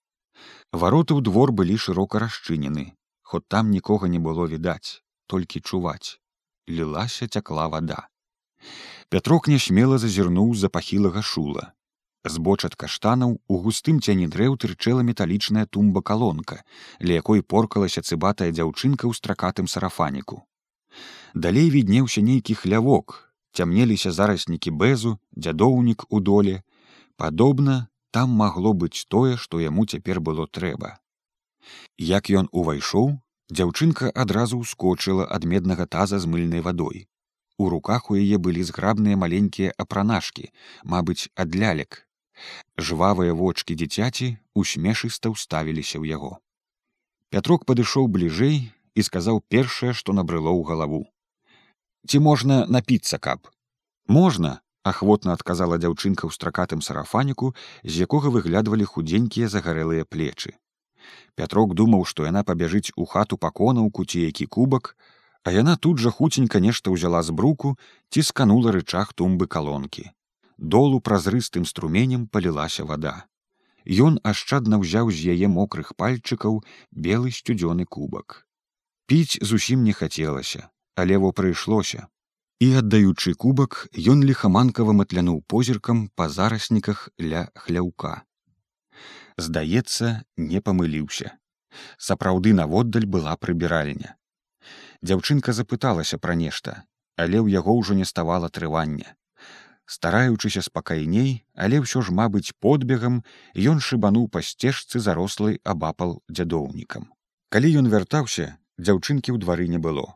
Вароты 0.72 1.14
ў 1.14 1.20
двор 1.20 1.52
былі 1.52 1.76
шырока 1.76 2.22
расчынены, 2.24 2.86
хоць 3.22 3.46
там 3.48 3.70
нікога 3.70 4.08
не 4.08 4.18
было 4.18 4.48
відаць, 4.48 5.02
толькі 5.26 5.60
чуваць. 5.60 6.18
Лілася 6.68 7.28
цякла 7.28 7.68
вада. 7.68 8.08
Пятрок 9.12 9.48
нясмела 9.52 9.98
зазірнуў 10.00 10.54
з-за 10.54 10.72
пахілага 10.72 11.22
шула, 11.22 11.72
збоч 12.24 12.64
ад 12.68 12.74
каштанаў 12.80 13.36
у 13.48 13.58
густым 13.64 14.00
цяні 14.00 14.26
дрэў 14.32 14.56
тырчэла 14.64 15.04
металічная 15.04 15.66
тумба 15.66 16.02
калонка, 16.02 16.64
ля 17.00 17.20
якой 17.20 17.42
поркалася 17.42 18.02
цыбатая 18.02 18.50
дзяўчынка 18.52 19.06
ў 19.06 19.12
стракатым 19.12 19.68
сарафаніку. 19.68 20.42
Далей 21.34 21.70
віднеўся 21.70 22.20
нейкі 22.22 22.54
хлявок, 22.54 23.34
цямнеліся 23.52 24.12
зараснікі 24.12 24.70
бэзу, 24.70 25.18
дзядоўнік 25.36 26.06
у 26.08 26.20
доле. 26.20 26.62
Падобна, 27.16 27.88
там 28.10 28.30
магло 28.30 28.72
быць 28.72 29.06
тое, 29.08 29.36
што 29.36 29.60
яму 29.60 29.86
цяпер 29.86 30.20
было 30.20 30.46
трэба. 30.46 30.98
Як 31.98 32.30
ён 32.30 32.48
увайшоў, 32.52 33.18
дзяўчынка 33.50 34.10
адразу 34.14 34.60
ўскочыла 34.62 35.26
ад 35.28 35.44
меднага 35.44 35.86
таза 35.86 36.18
з 36.18 36.30
мыльнай 36.30 36.60
вадой. 36.60 37.06
У 37.58 37.68
руках 37.70 38.10
у 38.10 38.16
яе 38.18 38.38
былі 38.38 38.62
зграбныя 38.66 39.16
маленькія 39.16 39.74
апранашкі, 39.78 40.50
мабыць, 40.82 41.30
ад 41.38 41.54
лялек, 41.54 42.03
жвавыя 42.78 43.34
вочки 43.34 43.76
дзіцяці 43.78 44.36
усмешыста 44.54 45.30
ўставіліся 45.34 45.98
ў 46.00 46.14
яго. 46.14 46.32
Пятрок 47.30 47.64
падышоў 47.68 48.08
бліжэй 48.16 48.58
і 48.94 49.00
сказаў 49.08 49.40
першае 49.54 49.92
што 49.92 50.14
набрыло 50.16 50.52
ў 50.54 50.62
галаву. 50.70 51.02
Ці 52.08 52.20
можна 52.26 52.66
напіцца 52.66 53.18
каб? 53.18 53.48
Можна 54.06 54.60
ахвотна 54.84 55.32
адказала 55.38 55.78
дзяўчынка 55.80 56.28
ў 56.28 56.32
стракатым 56.36 56.84
сарафаніку 56.84 57.54
з 57.82 58.04
якога 58.06 58.30
выглядвалі 58.34 58.84
худзенькія 58.84 59.48
загарэлыя 59.48 60.04
плечы. 60.04 60.54
Пятрок 61.34 61.74
думаў 61.74 62.04
што 62.10 62.28
яна 62.28 62.44
пабяжыць 62.48 62.94
у 62.96 63.08
хату 63.08 63.40
паконаўку 63.46 64.04
ці 64.04 64.26
які 64.28 64.46
кубак 64.58 64.96
а 65.44 65.52
яна 65.52 65.76
тут 65.76 66.00
жа 66.04 66.12
хуценька 66.18 66.60
нешта 66.66 66.92
ўзяла 66.92 67.22
з 67.22 67.34
бруку 67.40 67.76
ці 68.10 68.24
сканула 68.28 68.72
рычаг 68.76 69.12
тумбы 69.12 69.48
калонкі 69.56 70.10
долу 70.58 71.00
празрыстым 71.00 71.64
струменем 71.64 72.26
палілася 72.28 72.84
вада. 72.84 73.26
Ён 73.84 74.20
ашчадна 74.24 74.80
ўзяў 74.80 75.10
з 75.12 75.34
яе 75.36 75.48
мокрых 75.48 75.92
пальчыкаў 75.96 76.62
белы 76.90 77.30
сцюдзёны 77.30 77.84
кубак. 77.84 78.46
Піць 79.06 79.38
зусім 79.44 79.84
не 79.84 79.92
хацелася 79.92 80.70
але 80.94 81.16
во 81.18 81.32
прыйшлося. 81.32 82.06
І 82.62 82.78
аддаючы 82.80 83.34
кубак 83.34 83.88
ён 83.98 84.22
лихаманкава 84.22 84.94
матлянуў 84.94 85.42
позіркам 85.50 86.06
па 86.14 86.28
зарасніках 86.30 87.08
ля 87.18 87.50
хляўка. 87.54 88.22
Здаецца 89.36 90.22
не 90.38 90.62
памыліўся. 90.62 91.34
Сапраўды 91.98 92.54
наводдаль 92.54 93.10
была 93.10 93.34
прыбіральня. 93.36 94.14
Дзяўчынка 95.02 95.52
запыталася 95.52 96.18
пра 96.22 96.38
нешта 96.38 96.84
але 97.16 97.38
ў 97.38 97.54
яго 97.54 97.74
ўжо 97.78 97.94
не 97.94 98.06
ставала 98.10 98.48
трывання 98.48 99.14
стараючыся 99.86 100.64
спакайней 100.64 101.44
але 101.54 101.80
ўсё 101.84 102.02
ж 102.02 102.14
мабыць 102.18 102.56
подбегам 102.64 103.22
ён 103.74 103.80
шыбануў 103.86 104.28
па 104.34 104.42
сцежцы 104.42 105.00
зарослай 105.06 105.60
абапал 105.62 106.20
дзядоўнікам 106.28 107.08
калі 107.54 107.72
ён 107.84 107.88
вяртаўся 107.94 108.50
дзяўчынкі 108.78 109.30
ў 109.34 109.38
двары 109.46 109.68
не 109.68 109.80
было 109.88 110.12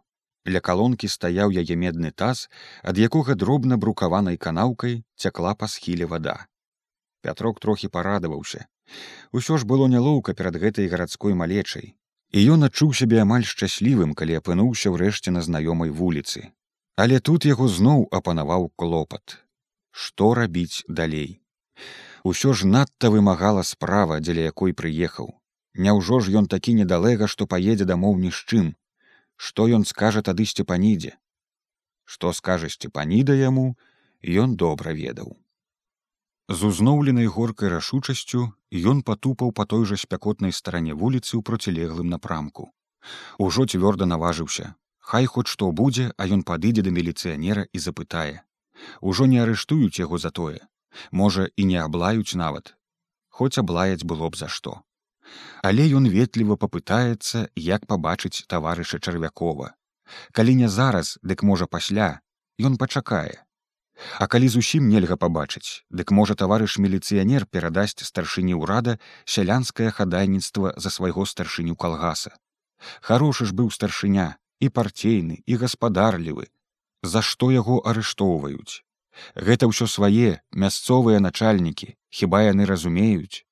Ля 0.49 0.61
калонкі 0.65 1.09
стаяў 1.13 1.53
яе 1.61 1.77
медны 1.77 2.11
таз, 2.11 2.49
ад 2.83 2.99
якога 3.07 3.35
дробна 3.43 3.77
брукаванай 3.77 4.39
канаўкай 4.41 5.03
цякла 5.17 5.53
па 5.55 5.69
схіле 5.69 6.07
вада. 6.13 6.37
Пятрок 7.21 7.61
трохі 7.61 7.91
парадаваўся. 7.97 8.65
Усё 9.33 9.59
ж 9.59 9.69
было 9.69 9.89
нялоўка 9.93 10.33
перад 10.39 10.57
гэтай 10.57 10.89
гарадской 10.89 11.35
малечай. 11.35 11.97
І 12.33 12.45
ён 12.55 12.65
адчуў 12.69 12.95
сябе 12.97 13.21
амаль 13.25 13.45
шчаслівым, 13.51 14.15
калі 14.15 14.41
апынуўся 14.41 14.93
ўрэшце 14.95 15.35
на 15.37 15.45
знаёмай 15.45 15.93
вуліцы. 15.93 16.49
Але 16.97 17.21
тут 17.21 17.45
яго 17.45 17.69
зноў 17.69 18.09
апанаваў 18.13 18.73
клопат. 18.77 19.45
Што 19.91 20.35
рабіць 20.35 20.85
далей? 20.89 21.41
Усё 22.25 22.53
ж 22.53 22.67
надта 22.67 23.11
вымагала 23.11 23.63
справа, 23.63 24.21
дзеля 24.21 24.51
якой 24.51 24.73
прыехаў. 24.73 25.33
Няўжо 25.75 26.21
ж 26.21 26.35
ён 26.41 26.47
такі 26.47 26.75
недалэга, 26.75 27.27
што 27.29 27.47
паедзе 27.47 27.85
дамоў 27.85 28.19
ні 28.19 28.31
з 28.31 28.45
чым, 28.51 28.67
што 29.37 29.69
ён 29.69 29.85
скажа 29.85 30.23
тады 30.23 30.45
сцепанідзе 30.45 31.17
што 32.09 32.33
скажа 32.33 32.71
сцепаніда 32.73 33.37
яму 33.37 33.67
ён 34.45 34.57
добра 34.63 34.97
ведаў. 34.99 35.37
З 36.49 36.73
узноўленай 36.73 37.29
горкай 37.35 37.69
рашучасцю 37.75 38.45
ён 38.93 39.03
патупаў 39.11 39.53
па 39.59 39.69
той 39.73 39.85
жа 39.91 39.99
спякотнай 40.03 40.57
старане 40.59 40.97
вуліцы 41.03 41.33
ў 41.37 41.45
процілеглым 41.49 42.09
напрамку. 42.15 42.71
Ужо 43.47 43.69
цвёрда 43.69 44.09
наважыўся. 44.13 44.73
Хай 45.11 45.29
хоць 45.35 45.51
што 45.53 45.69
будзе 45.81 46.09
а 46.17 46.29
ён 46.37 46.45
падыдзе 46.49 46.85
да 46.89 46.95
міліцыянера 46.97 47.69
і 47.73 47.85
запытае 47.87 48.41
ужо 49.01 49.27
не 49.27 49.41
арыштуюць 49.45 49.99
яго 49.99 50.19
за 50.19 50.31
тое. 50.31 50.61
Можа 51.11 51.49
і 51.57 51.65
не 51.65 51.79
аблаюць 51.79 52.35
нават. 52.35 52.75
Хоць 53.29 53.59
аблаяць 53.59 54.05
было 54.05 54.31
б 54.31 54.37
за 54.37 54.49
што. 54.49 54.83
Але 55.63 55.85
ён 55.99 56.09
ветліва 56.09 56.57
папытаецца 56.57 57.49
як 57.57 57.87
пабачыць 57.87 58.47
таварыша 58.49 58.99
чарвякова. 58.99 59.75
Калі 60.33 60.55
не 60.55 60.69
зараз 60.69 61.19
дык 61.23 61.45
можа 61.45 61.67
пасля. 61.67 62.21
Ён 62.59 62.77
пачакае. 62.77 63.45
А 64.19 64.27
калі 64.33 64.49
зусім 64.49 64.89
нельга 64.89 65.17
пабачыць 65.23 65.83
дык 65.91 66.11
можа 66.19 66.35
таварыш 66.43 66.79
міліцыянер 66.83 67.47
перадасць 67.47 68.07
старшыні 68.11 68.55
ўрада 68.59 68.99
сялянскае 69.25 69.91
хадайніцтва 69.97 70.75
за 70.77 70.91
свайго 70.97 71.27
старшыню 71.27 71.75
калгаса. 71.75 72.35
Хорошы 73.03 73.47
ж 73.51 73.59
быў 73.59 73.71
старшыня 73.75 74.29
і 74.63 74.71
парцейны 74.71 75.43
і 75.47 75.59
гаспадарлівы 75.63 76.47
за 77.03 77.23
што 77.23 77.51
яго 77.51 77.81
арыштоўваюць? 77.85 78.83
Гэта 79.35 79.69
ўсё 79.71 79.87
свае 79.91 80.39
мясцовыя 80.55 81.21
начальнікі 81.21 81.95
хіба 82.11 82.43
яны 82.47 82.67
разумеюць? 82.71 83.45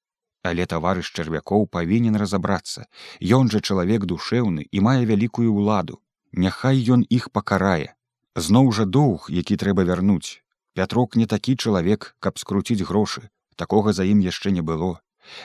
Але 0.46 0.66
таварыш 0.70 1.10
чарвякоў 1.10 1.66
павінен 1.76 2.16
разабрацца. 2.22 2.86
Ён 3.20 3.50
жа 3.50 3.60
чалавек 3.60 4.06
душэўны 4.06 4.66
і 4.70 4.78
мае 4.86 5.02
вялікую 5.10 5.50
ўладу. 5.50 5.98
Няхай 6.32 6.82
ён 6.96 7.02
іх 7.10 7.30
пакарае. 7.34 7.94
Зноў 8.36 8.70
жа 8.78 8.84
доўг 8.86 9.30
які 9.30 9.56
трэба 9.56 9.82
вярнуць. 9.90 10.42
Пятрок 10.74 11.16
не 11.16 11.26
такі 11.26 11.56
чалавек 11.56 12.14
каб 12.20 12.38
скруціць 12.38 12.86
грошы. 12.86 13.28
Такога 13.56 13.92
за 13.92 14.04
ім 14.04 14.20
яшчэ 14.20 14.54
не 14.54 14.62
было. 14.62 15.00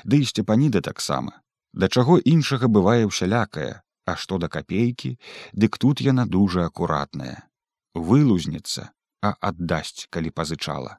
Ды 0.05 0.21
і 0.21 0.25
сцепаніда 0.29 0.81
таксама. 0.85 1.41
Да 1.73 1.87
чаго 1.87 2.19
іншага 2.19 2.67
бывае 2.67 3.05
ўсялякая 3.09 3.81
а 4.05 4.15
што 4.17 4.37
да 4.37 4.49
капейкі? 4.49 5.17
Дык 5.53 5.77
тут 5.77 6.01
яна 6.01 6.25
дужа 6.25 6.65
акуратная 6.65 7.50
вылузніца 7.93 8.91
а 9.21 9.35
аддасць 9.39 10.07
калі 10.09 10.33
пазычала. 10.33 10.97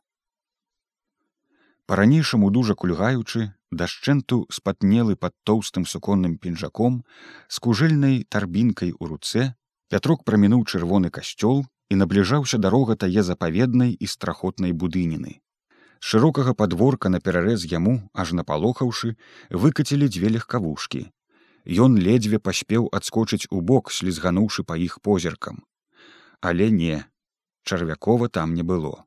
Па-ранейшаму 1.90 2.50
дужа 2.54 2.74
кульгаючы 2.78 3.50
дашчэнту 3.80 4.46
спатнелы 4.56 5.16
пад 5.16 5.34
тоўстым 5.48 5.84
суконным 5.92 6.36
пінжаком 6.38 7.02
з 7.48 7.62
кужэльнай 7.66 8.22
тарбінкай 8.30 8.94
у 8.94 9.10
руцэ 9.10 9.48
пятрок 9.90 10.22
прамінуў 10.28 10.62
чырвоны 10.70 11.10
касцёл 11.16 11.64
і 11.90 11.98
набліжаўся 12.02 12.62
дарога 12.66 12.96
тае 13.04 13.26
запаведнай 13.26 13.90
і 13.98 14.06
страхотнай 14.06 14.72
будыніны. 14.72 15.40
Шырокага 15.98 16.54
падворка 16.54 17.10
на 17.10 17.18
перарэз 17.26 17.66
яму 17.72 17.98
аж 18.14 18.32
напалохаўшы 18.38 19.16
выкацілі 19.50 20.08
дзве 20.14 20.32
легкавушкі. 20.38 21.02
Ён 21.66 21.98
ледзьве 22.06 22.38
паспеў 22.38 22.88
адскочыць 23.00 23.46
у 23.50 23.60
бок 23.60 23.90
слізгануўшы 23.98 24.64
па 24.66 24.78
іх 24.86 24.98
позіркам 25.02 25.62
але 26.42 26.70
не. 26.70 27.04
Чарвякова 27.64 28.28
там 28.28 28.54
не 28.54 28.62
было. 28.62 29.06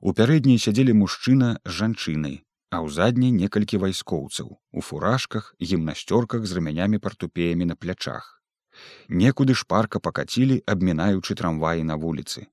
У 0.00 0.12
пярэдняй 0.12 0.58
сядзелі 0.58 0.98
мужчына 1.04 1.54
з 1.64 1.78
жанчынай 1.82 2.44
а 2.74 2.82
ў 2.82 2.90
задняй 2.90 3.30
некалькі 3.30 3.78
вайскоўцаў 3.82 4.48
у 4.50 4.80
фуражках 4.86 5.54
гімнасцёрках 5.70 6.46
з 6.50 6.58
рамянямі 6.58 6.98
партупеямі 7.04 7.68
на 7.70 7.76
плячах. 7.78 8.42
Некуды 9.22 9.54
шпарка 9.60 10.02
пакацілі 10.06 10.58
абмінаючы 10.74 11.38
трамваі 11.38 11.86
на 11.90 11.94
вуліцы. 12.04 12.46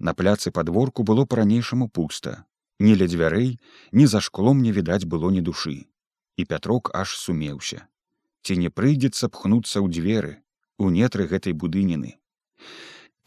На 0.00 0.16
пляцы 0.16 0.52
падворку 0.58 1.04
было 1.10 1.26
па-ранейшаму 1.28 1.90
пуста. 1.98 2.48
Ні 2.80 2.96
ля 3.00 3.08
дзвярэй 3.12 3.50
ні 3.92 4.06
за 4.08 4.24
шклом 4.24 4.64
не 4.64 4.72
відаць 4.72 5.04
было 5.04 5.28
ні 5.36 5.44
душы. 5.44 5.76
І 6.40 6.48
пятрок 6.48 6.90
аж 6.96 7.12
сумеўся. 7.20 7.84
Ці 8.48 8.56
не 8.64 8.72
прыйдзецца 8.72 9.28
пхнуцца 9.28 9.84
ў 9.84 9.92
дзверы 9.92 10.32
у 10.80 10.88
нетры 10.88 11.28
гэтай 11.28 11.52
будыніны 11.52 12.16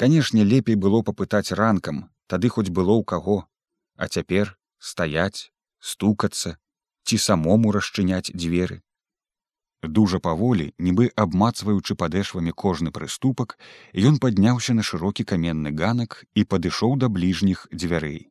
канешне 0.01 0.47
лепей 0.53 0.79
было 0.87 1.03
папытаць 1.11 1.51
ранкам 1.61 2.07
тады 2.31 2.53
хоць 2.55 2.71
было 2.71 2.93
ў 2.97 3.03
каго 3.13 3.37
а 3.97 4.07
цяпер 4.07 4.55
стаяць 4.79 5.49
стукацца 5.79 6.57
ці 7.07 7.17
самому 7.17 7.71
расчыняць 7.71 8.31
дзверы. 8.33 8.83
Дужа 9.83 10.19
паволі, 10.19 10.73
нібы 10.77 11.09
абмацваючы 11.23 11.95
падэшвамі 12.01 12.51
кожны 12.51 12.91
прыступак, 12.91 13.55
ён 13.93 14.17
падняўся 14.23 14.73
на 14.73 14.83
шырокі 14.83 15.23
каменны 15.23 15.71
ганак 15.71 16.23
і 16.33 16.43
падышоў 16.43 16.97
да 17.03 17.09
бліжніх 17.17 17.67
дзвярэй. 17.71 18.27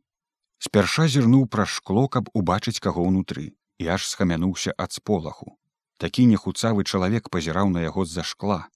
Спярша 0.58 1.06
зірнуў 1.06 1.46
праз 1.46 1.70
шкло, 1.78 2.08
каб 2.08 2.28
убачыць 2.34 2.82
каго 2.82 3.06
ўнутры 3.06 3.54
і 3.78 3.88
аж 3.94 4.08
схамянуўся 4.10 4.74
ад 4.76 4.92
сполаху. 4.92 5.56
Такі 5.96 6.26
нехуцавы 6.28 6.84
чалавек 6.84 7.30
пазіраў 7.30 7.70
на 7.72 7.86
яго 7.86 8.04
з-за 8.04 8.24
шкла, 8.26 8.68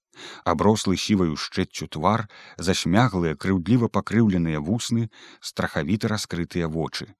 аброслы 0.44 0.96
сіваю 0.96 1.37
шчэццю 1.37 1.87
твар, 1.87 2.27
засмяглыя 2.57 3.37
крыўдліва 3.37 3.88
пакрыўленыя 3.88 4.61
вусны, 4.61 5.09
страхавіта 5.40 6.09
раскрытыя 6.09 6.68
вочы. 6.68 7.14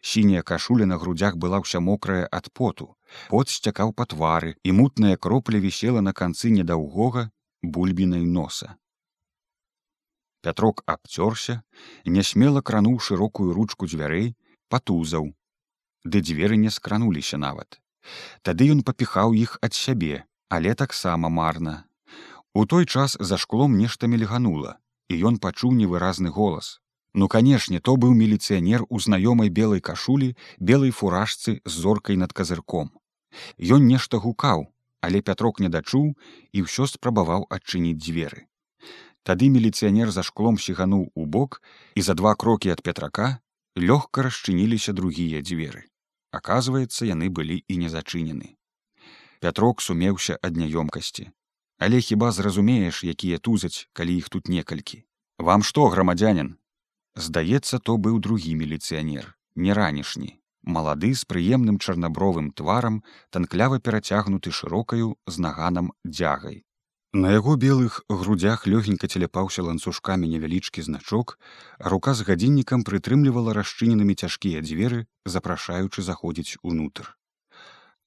Сіняя 0.00 0.42
кашуля 0.42 0.86
на 0.86 0.98
грудях 0.98 1.36
была 1.36 1.58
ўся 1.58 1.80
мокрая 1.80 2.28
ад 2.30 2.50
поту. 2.52 2.94
Пот 3.30 3.50
сцякаў 3.50 3.92
па 3.92 4.06
твары 4.06 4.54
і 4.62 4.72
мутная 4.72 5.16
кропля 5.16 5.58
вісела 5.58 6.00
на 6.00 6.12
канцы 6.12 6.50
недаўгога 6.50 7.30
бульбінай 7.62 8.24
носа. 8.24 8.76
Пятрок 10.42 10.84
абцёрся 10.86 11.62
нясмела 12.04 12.60
крануў 12.60 13.00
шырокую 13.00 13.54
ручку 13.56 13.88
дзвярэй 13.90 14.36
патузаў 14.68 15.32
ды 16.04 16.20
дзверы 16.20 16.60
не 16.60 16.70
скрануліся 16.70 17.40
нават. 17.40 17.80
Тады 18.46 18.68
ён 18.70 18.84
папіхаў 18.84 19.34
іх 19.34 19.58
ад 19.64 19.74
сябе 19.74 20.22
але 20.54 20.74
таксама 20.74 21.32
марна 21.32 21.84
у 22.54 22.66
той 22.66 22.86
час 22.86 23.16
за 23.20 23.38
шклом 23.38 23.76
нешта 23.78 24.06
мільганула 24.06 24.78
і 25.08 25.18
ён 25.30 25.38
пачуў 25.38 25.74
невыразны 25.80 26.30
голас 26.30 26.80
Ну 27.16 27.28
канешне, 27.28 27.78
то 27.78 27.94
быў 27.94 28.10
міліцыянер 28.18 28.84
у 28.90 28.98
знаёмай 28.98 29.48
белай 29.48 29.80
кашулі 29.80 30.34
белай 30.58 30.90
фуражцы 30.90 31.60
з 31.64 31.70
зоркай 31.70 32.16
над 32.16 32.32
казырком. 32.32 32.90
Ён 33.58 33.86
нешта 33.86 34.18
гукаў, 34.18 34.66
але 35.00 35.22
пятрок 35.22 35.60
не 35.62 35.70
дачуў 35.70 36.18
і 36.50 36.66
ўсё 36.66 36.90
спрабаваў 36.90 37.46
адчыніць 37.54 38.02
дзверы. 38.02 38.50
Тады 39.22 39.46
міліцыянер 39.46 40.10
за 40.10 40.26
шклом 40.26 40.58
сігануў 40.58 41.06
у 41.14 41.24
бок 41.24 41.62
і 41.94 42.02
за 42.02 42.18
два 42.18 42.34
крокі 42.34 42.74
ад 42.74 42.82
пятрака 42.82 43.38
лёгка 43.74 44.22
расчыніліся 44.22 44.92
другія 44.94 45.40
дзверы 45.42 45.86
аказваецца 46.30 47.06
яны 47.06 47.30
былі 47.38 47.56
і 47.66 47.78
не 47.82 47.88
зачынены 47.94 48.54
пятрок 49.42 49.82
сумеўся 49.86 50.36
ад 50.48 50.60
няёмкасці 50.60 51.26
але 51.78 52.00
хіба 52.00 52.32
зразумееш 52.32 53.04
якія 53.04 53.38
тузаць 53.38 53.86
калі 53.92 54.16
іх 54.16 54.28
тут 54.28 54.48
некалькі 54.48 55.04
вам 55.38 55.62
што 55.70 55.88
грамадзянин 55.94 56.54
здаецца 57.28 57.78
то 57.78 57.96
быў 57.96 58.20
другі 58.28 58.54
міліцыянер 58.60 59.32
не 59.66 59.74
ранішні 59.80 60.30
малады 60.76 61.14
з 61.14 61.24
прыемным 61.32 61.80
чарнабровым 61.80 62.52
тварам 62.60 63.02
танклява 63.30 63.80
перацягнуты 63.88 64.54
шырокаю 64.60 65.16
з 65.26 65.44
наганам 65.48 65.92
дзягай 66.04 66.62
На 67.14 67.30
яго 67.30 67.52
белых 67.54 68.00
грудях 68.10 68.64
лёгенька 68.66 69.06
целяпаўся 69.06 69.62
ланцужкамі 69.62 70.26
невялічкі 70.30 70.82
значок, 70.82 71.38
а 71.78 71.92
рука 71.92 72.14
з 72.18 72.26
гадзіннікам 72.26 72.82
прытрымлівала 72.88 73.54
расчыненымі 73.54 74.16
цяжкія 74.18 74.62
дзверы, 74.66 75.06
запрашаючы 75.22 76.02
заходзіць 76.02 76.58
унутр. 76.66 77.14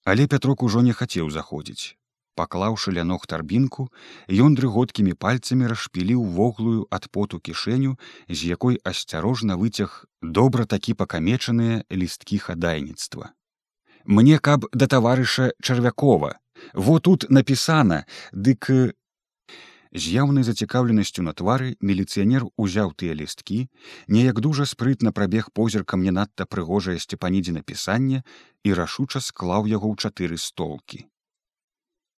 Але 0.04 0.28
пятрок 0.28 0.68
ужо 0.68 0.84
не 0.84 0.92
хацеў 0.92 1.32
заходзіць. 1.32 1.96
Паклаўшы 2.38 2.94
ля 2.94 3.04
ног 3.04 3.26
тарбінку, 3.26 3.88
ён 4.30 4.58
дрыготкімі 4.58 5.18
пальцамі 5.18 5.70
расшпіліў 5.72 6.22
воглую 6.38 6.86
ад 6.94 7.10
поту 7.10 7.40
кішэню, 7.42 7.98
з 8.30 8.40
якой 8.54 8.78
асцярожна 8.86 9.58
выцяг 9.58 10.06
добра 10.22 10.70
такі 10.70 10.94
пакамечаныя 10.94 11.82
лісткі 11.90 12.38
хадайніцтва. 12.46 13.34
Мне 14.06 14.38
каб 14.40 14.70
да 14.72 14.88
таварыша 14.88 15.52
чарвякова, 15.62 16.38
во 16.74 17.00
тут 17.00 17.26
напісана 17.30 18.06
дык 18.32 18.70
з 19.94 20.14
яўнай 20.14 20.46
зацікаўленасцю 20.48 21.26
на 21.26 21.34
твары 21.34 21.74
міліцыянер 21.82 22.46
узяў 22.58 22.94
тыя 23.02 23.18
лісткі 23.18 23.60
неяк 24.08 24.40
дужа 24.46 24.70
спрытна 24.70 25.14
прабег 25.20 25.50
позіркам 25.60 26.04
не 26.08 26.12
надта 26.12 26.46
прыгожае 26.46 26.98
сцепанідзе 27.04 27.58
напісання 27.58 28.24
і 28.64 28.74
рашуча 28.80 29.24
склаў 29.28 29.70
яго 29.72 29.90
ў 29.92 29.96
чатыры 29.98 30.38
столкі 30.38 31.06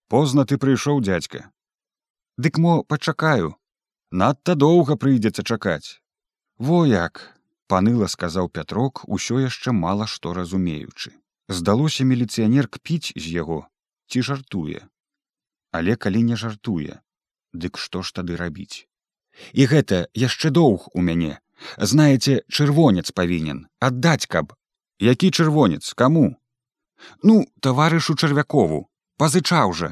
позна 0.09 0.45
ты 0.49 0.57
прыйшоў 0.57 1.01
дзядзька. 1.05 1.45
Дык 2.37 2.57
мо 2.57 2.83
пачакаю. 2.83 3.55
Надта 4.11 4.55
доўга 4.55 4.97
прыйдзецца 4.97 5.45
чакаць. 5.45 6.01
Во 6.57 6.81
як 6.89 7.21
паныла 7.69 8.07
сказаў 8.09 8.49
пятрок 8.49 9.03
усё 9.05 9.39
яшчэ 9.39 9.71
мала 9.71 10.07
што 10.07 10.33
разумеючы. 10.33 11.13
Здалося 11.47 12.05
міліцыянер 12.09 12.67
кпіць 12.67 13.13
з 13.15 13.25
яго 13.37 13.59
ці 14.09 14.25
жартуе. 14.25 14.81
Але 15.71 15.95
калі 15.95 16.25
не 16.25 16.35
жартуе 16.35 16.99
дык 17.53 17.77
што 17.77 18.01
ж 18.01 18.13
тады 18.17 18.35
рабіць? 18.41 18.89
І 19.53 19.69
гэта 19.69 20.09
яшчэ 20.17 20.49
доўг 20.49 20.89
у 20.93 21.05
мяне. 21.05 21.37
Знаеце 21.77 22.41
чырвонец 22.49 23.11
павінен 23.13 23.67
аддаць 23.79 24.25
каб. 24.25 24.53
Які 24.99 25.31
чырвонец 25.31 25.93
каму? 25.93 26.35
Ну 27.23 27.45
таварышу 27.61 28.15
чарвякову 28.15 28.88
пазычаў 29.19 29.73
жа. 29.75 29.89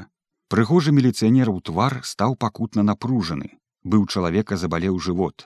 Прыгожы 0.48 0.92
міліцыянер 0.96 1.50
у 1.52 1.60
твар 1.60 2.00
стаў 2.10 2.34
пакутна 2.42 2.82
напружаны. 2.82 3.60
Быў 3.84 4.06
чалавека 4.08 4.56
забалеў 4.56 4.96
жывот. 5.06 5.44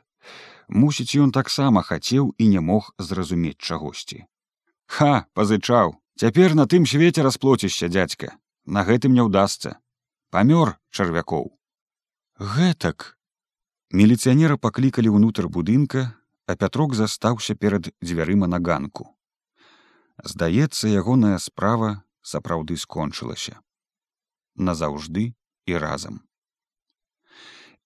Мусіць 0.69 1.19
ён 1.25 1.33
таксама 1.35 1.83
хацеў 1.83 2.31
і 2.39 2.47
не 2.49 2.61
мог 2.63 2.93
зразумець 2.99 3.59
чагосьці. 3.59 4.23
Ха 4.87 5.27
пазычаў 5.35 5.99
цяпер 6.23 6.55
на 6.55 6.69
тым 6.71 6.87
свеце 6.87 7.27
расплоцішся 7.27 7.91
дзядзька. 7.91 8.31
На 8.65 8.87
гэтым 8.87 9.19
не 9.19 9.27
ўдасца. 9.27 9.75
Памёр 10.31 10.79
чарвякоў. 10.95 11.51
Гэтак. 12.39 13.19
Міліцыянера 13.91 14.57
паклікалі 14.57 15.11
ўнутр 15.19 15.51
будынка 15.51 16.15
а 16.47 16.57
пятрок 16.57 16.95
застаўся 16.95 17.55
перад 17.55 17.91
дзвярыма 18.03 18.47
на 18.47 18.63
ганку. 18.63 19.11
Здаецца 20.23 20.87
ягоная 20.87 21.39
справа 21.43 22.05
сапраўды 22.23 22.77
скончылася 22.77 23.62
назаўжды 24.57 25.33
і 25.67 25.79
разам. 25.79 26.21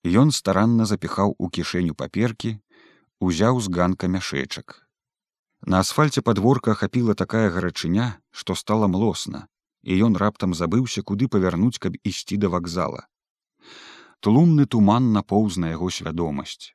Ён 0.07 0.31
старанна 0.31 0.87
запіхаў 0.87 1.35
у 1.39 1.49
кішэню 1.51 1.95
паперкі 1.95 2.59
узяў 3.21 3.61
з 3.61 3.73
ганка 3.73 4.07
мяшэчак. 4.07 4.87
На 5.67 5.81
асфальце 5.83 6.23
падворка 6.23 6.75
хапіла 6.75 7.15
такая 7.15 7.51
гарачыня 7.51 8.09
што 8.31 8.55
стала 8.55 8.87
млосна 8.87 9.49
і 9.83 9.99
ён 10.09 10.17
раптам 10.23 10.55
забыўся 10.55 11.03
куды 11.03 11.29
павярнуць 11.33 11.79
каб 11.83 11.99
ісці 12.03 12.37
да 12.37 12.53
вакзала. 12.53 13.07
Тлумны 14.21 14.67
туман 14.67 15.13
напоўз 15.13 15.59
на 15.63 15.75
яго 15.75 15.91
свядомасць. 15.91 16.75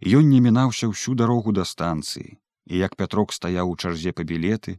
Ён 0.00 0.28
не 0.28 0.40
мінаўся 0.40 0.88
ўсю 0.92 1.14
дарогу 1.14 1.52
да 1.52 1.64
станцыі 1.64 2.40
і 2.70 2.78
як 2.78 2.96
пятрок 3.02 3.36
стаяў 3.36 3.74
у 3.74 3.76
чарзе 3.76 4.14
па 4.16 4.26
білеты 4.32 4.78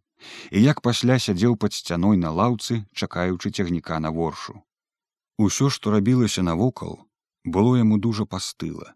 і 0.52 0.64
як 0.64 0.82
пасля 0.88 1.20
сядзеў 1.28 1.60
пад 1.62 1.78
сцяной 1.78 2.18
на 2.26 2.34
лаўцы 2.42 2.82
чакаючы 2.96 3.52
цягніка 3.52 4.00
на 4.08 4.16
воршу 4.18 4.58
усё 5.38 5.70
што 5.78 5.92
рабілася 5.92 6.44
навокал 6.48 7.00
было 7.44 7.78
яму 7.78 7.98
дужа 7.98 8.26
пастыла. 8.26 8.94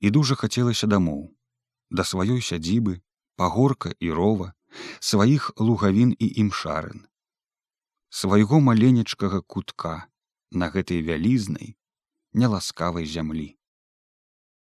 І 0.00 0.10
дужа 0.10 0.34
хацелася 0.34 0.86
дамоў. 0.86 1.34
Да 1.90 2.04
сваёй 2.04 2.40
сядзібы 2.40 3.00
пагорка 3.36 3.94
і 4.00 4.10
рова 4.10 4.52
сваіх 5.00 5.52
лугавін 5.58 6.14
і 6.18 6.26
імшарын. 6.44 7.06
Свайго 8.10 8.60
маленечкага 8.60 9.40
кутка 9.40 10.06
на 10.50 10.70
гэтай 10.70 11.02
вялізнай 11.02 11.74
няласкавай 12.32 13.06
зямлі 13.06 13.56